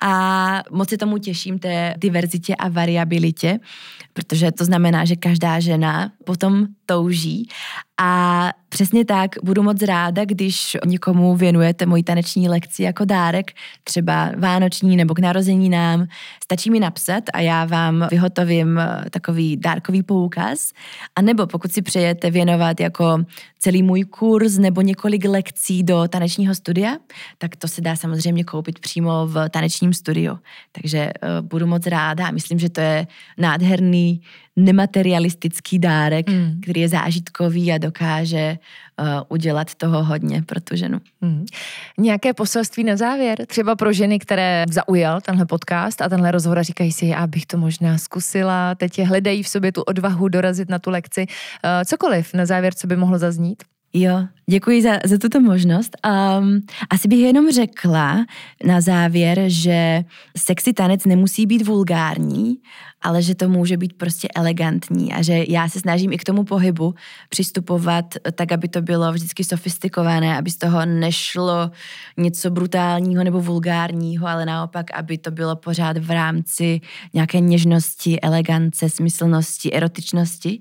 A 0.00 0.62
moc 0.70 0.88
se 0.88 0.98
tomu 0.98 1.18
těším, 1.18 1.58
té 1.58 1.94
diverzitě 1.98 2.54
a 2.54 2.68
variabilitě, 2.68 3.58
protože 4.12 4.52
to 4.52 4.64
znamená, 4.64 5.04
že 5.04 5.16
každá 5.16 5.60
žena 5.60 6.12
potom 6.24 6.66
touží. 6.86 7.48
A 8.00 8.50
přesně 8.68 9.04
tak 9.04 9.30
budu 9.42 9.62
moc 9.62 9.82
ráda, 9.82 10.24
když 10.24 10.76
někomu 10.86 11.36
věnujete 11.36 11.86
moji 11.86 12.02
taneční 12.02 12.48
lekci 12.48 12.82
jako 12.82 13.04
dárek, 13.04 13.50
třeba 13.84 14.30
vánoční 14.38 14.96
nebo 14.96 15.14
k 15.14 15.18
narozeninám. 15.18 16.06
Stačí 16.44 16.70
mi 16.70 16.80
napsat 16.80 17.24
a 17.34 17.40
já 17.40 17.64
vám 17.64 18.06
vyhotovím 18.10 18.80
takový 19.10 19.56
dárkový 19.56 20.02
pouk 20.02 20.21
poukaz, 20.22 20.72
a 21.16 21.22
nebo 21.22 21.46
pokud 21.46 21.72
si 21.72 21.82
přejete 21.82 22.30
věnovat 22.30 22.80
jako 22.80 23.24
celý 23.58 23.82
můj 23.82 24.04
kurz 24.04 24.58
nebo 24.58 24.80
několik 24.80 25.24
lekcí 25.24 25.82
do 25.82 26.08
tanečního 26.08 26.54
studia, 26.54 26.96
tak 27.38 27.56
to 27.56 27.68
se 27.68 27.80
dá 27.80 27.96
samozřejmě 27.96 28.44
koupit 28.44 28.78
přímo 28.78 29.26
v 29.26 29.48
tanečním 29.48 29.92
studiu. 29.92 30.38
Takže 30.72 31.10
uh, 31.12 31.46
budu 31.46 31.66
moc 31.66 31.86
ráda 31.86 32.26
a 32.26 32.30
myslím, 32.30 32.58
že 32.58 32.68
to 32.70 32.80
je 32.80 33.06
nádherný 33.38 34.22
nematerialistický 34.56 35.78
dárek, 35.78 36.30
mm. 36.30 36.60
který 36.62 36.80
je 36.80 36.88
zážitkový 36.88 37.72
a 37.72 37.78
dokáže 37.78 38.58
uh, 39.00 39.06
udělat 39.28 39.74
toho 39.74 40.04
hodně 40.04 40.42
pro 40.42 40.60
tu 40.60 40.76
ženu. 40.76 41.00
Mm. 41.20 41.46
Nějaké 41.98 42.34
poselství 42.34 42.84
na 42.84 42.96
závěr? 42.96 43.46
Třeba 43.46 43.76
pro 43.76 43.92
ženy, 43.92 44.18
které 44.18 44.64
zaujal 44.70 45.20
tenhle 45.20 45.46
podcast 45.46 46.02
a 46.02 46.08
tenhle 46.08 46.30
rozhovor 46.30 46.58
a 46.58 46.62
říkají 46.62 46.92
si, 46.92 47.06
já 47.06 47.26
bych 47.26 47.46
to 47.46 47.58
možná 47.58 47.98
zkusila, 47.98 48.74
teď 48.74 48.98
je 48.98 49.06
hledají 49.06 49.42
v 49.42 49.48
sobě 49.48 49.72
tu 49.72 49.82
odvahu 49.82 50.28
dorazit 50.28 50.68
na 50.68 50.78
tu 50.78 50.90
lekci. 50.90 51.20
Uh, 51.20 51.84
cokoliv 51.84 52.34
na 52.34 52.46
závěr, 52.46 52.74
co 52.74 52.86
by 52.86 52.96
mohlo 52.96 53.18
zaznít? 53.18 53.62
Jo, 53.94 54.26
děkuji 54.50 54.82
za, 54.82 54.98
za 55.04 55.18
tuto 55.18 55.40
možnost. 55.40 55.96
Um, 56.38 56.60
asi 56.90 57.08
bych 57.08 57.18
jenom 57.18 57.50
řekla 57.50 58.24
na 58.64 58.80
závěr, 58.80 59.42
že 59.46 60.04
sexy 60.36 60.72
tanec 60.72 61.04
nemusí 61.04 61.46
být 61.46 61.66
vulgární, 61.66 62.56
ale 63.02 63.22
že 63.22 63.34
to 63.34 63.48
může 63.48 63.76
být 63.76 63.92
prostě 63.92 64.28
elegantní 64.34 65.12
a 65.12 65.22
že 65.22 65.44
já 65.48 65.68
se 65.68 65.80
snažím 65.80 66.12
i 66.12 66.18
k 66.18 66.24
tomu 66.24 66.44
pohybu 66.44 66.94
přistupovat 67.28 68.14
tak, 68.34 68.52
aby 68.52 68.68
to 68.68 68.82
bylo 68.82 69.12
vždycky 69.12 69.44
sofistikované, 69.44 70.38
aby 70.38 70.50
z 70.50 70.56
toho 70.56 70.86
nešlo 70.86 71.70
něco 72.16 72.50
brutálního 72.50 73.24
nebo 73.24 73.40
vulgárního, 73.40 74.26
ale 74.26 74.46
naopak, 74.46 74.90
aby 74.94 75.18
to 75.18 75.30
bylo 75.30 75.56
pořád 75.56 75.98
v 75.98 76.10
rámci 76.10 76.80
nějaké 77.14 77.40
něžnosti, 77.40 78.20
elegance, 78.20 78.90
smyslnosti, 78.90 79.72
erotičnosti. 79.72 80.60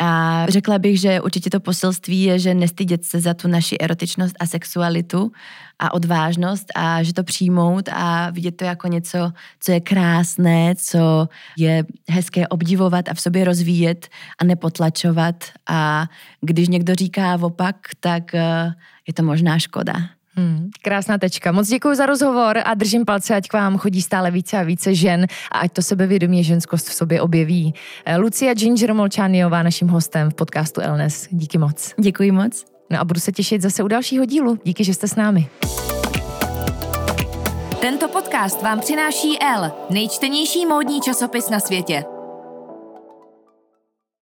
A 0.00 0.46
řekla 0.48 0.78
bych, 0.78 1.00
že 1.00 1.20
určitě 1.20 1.50
to 1.50 1.60
poselství 1.60 2.22
je, 2.22 2.38
že 2.38 2.54
nestydět 2.54 3.04
se 3.04 3.20
za 3.20 3.34
tu 3.34 3.48
naši 3.48 3.76
erotičnost 3.80 4.36
a 4.40 4.46
sexualitu 4.46 5.32
a 5.78 5.94
odvážnost 5.94 6.66
a 6.74 7.02
že 7.02 7.14
to 7.14 7.24
přijmout 7.24 7.88
a 7.92 8.30
vidět 8.30 8.56
to 8.56 8.64
jako 8.64 8.88
něco, 8.88 9.32
co 9.60 9.72
je 9.72 9.80
krásné, 9.80 10.74
co 10.76 11.28
je 11.58 11.84
hezké 12.10 12.48
obdivovat 12.48 13.08
a 13.08 13.14
v 13.14 13.20
sobě 13.20 13.44
rozvíjet 13.44 14.08
a 14.38 14.44
nepotlačovat. 14.44 15.44
A 15.68 16.06
když 16.40 16.68
někdo 16.68 16.94
říká 16.94 17.38
opak, 17.42 17.76
tak 18.00 18.34
eh, 18.34 18.74
je 19.06 19.14
to 19.14 19.22
možná 19.22 19.58
škoda. 19.58 19.94
Hmm, 20.36 20.70
krásná 20.82 21.18
tečka. 21.18 21.52
Moc 21.52 21.68
děkuji 21.68 21.94
za 21.94 22.06
rozhovor 22.06 22.58
a 22.64 22.74
držím 22.74 23.04
palce, 23.04 23.34
ať 23.34 23.48
k 23.48 23.52
vám 23.52 23.78
chodí 23.78 24.02
stále 24.02 24.30
více 24.30 24.58
a 24.58 24.62
více 24.62 24.94
žen 24.94 25.26
a 25.52 25.58
ať 25.58 25.72
to 25.72 25.82
sebevědomí 25.82 26.44
ženskost 26.44 26.88
v 26.88 26.94
sobě 26.94 27.20
objeví. 27.20 27.74
Eh, 28.04 28.16
Lucia 28.16 28.54
Ginger 28.54 28.94
Molčániová 28.94 29.62
naším 29.62 29.88
hostem 29.88 30.30
v 30.30 30.34
podcastu 30.34 30.80
Elnes. 30.80 31.28
Díky 31.30 31.58
moc. 31.58 31.94
Děkuji 31.98 32.32
moc. 32.32 32.64
No 32.90 33.00
a 33.00 33.04
budu 33.04 33.20
se 33.20 33.32
těšit 33.32 33.62
zase 33.62 33.82
u 33.82 33.88
dalšího 33.88 34.24
dílu. 34.24 34.58
Díky, 34.64 34.84
že 34.84 34.94
jste 34.94 35.08
s 35.08 35.16
námi. 35.16 35.48
Tento 37.80 38.08
podcast 38.08 38.62
vám 38.62 38.80
přináší 38.80 39.38
L, 39.42 39.72
nejčtenější 39.90 40.66
módní 40.66 41.00
časopis 41.00 41.50
na 41.50 41.60
světě. 41.60 42.04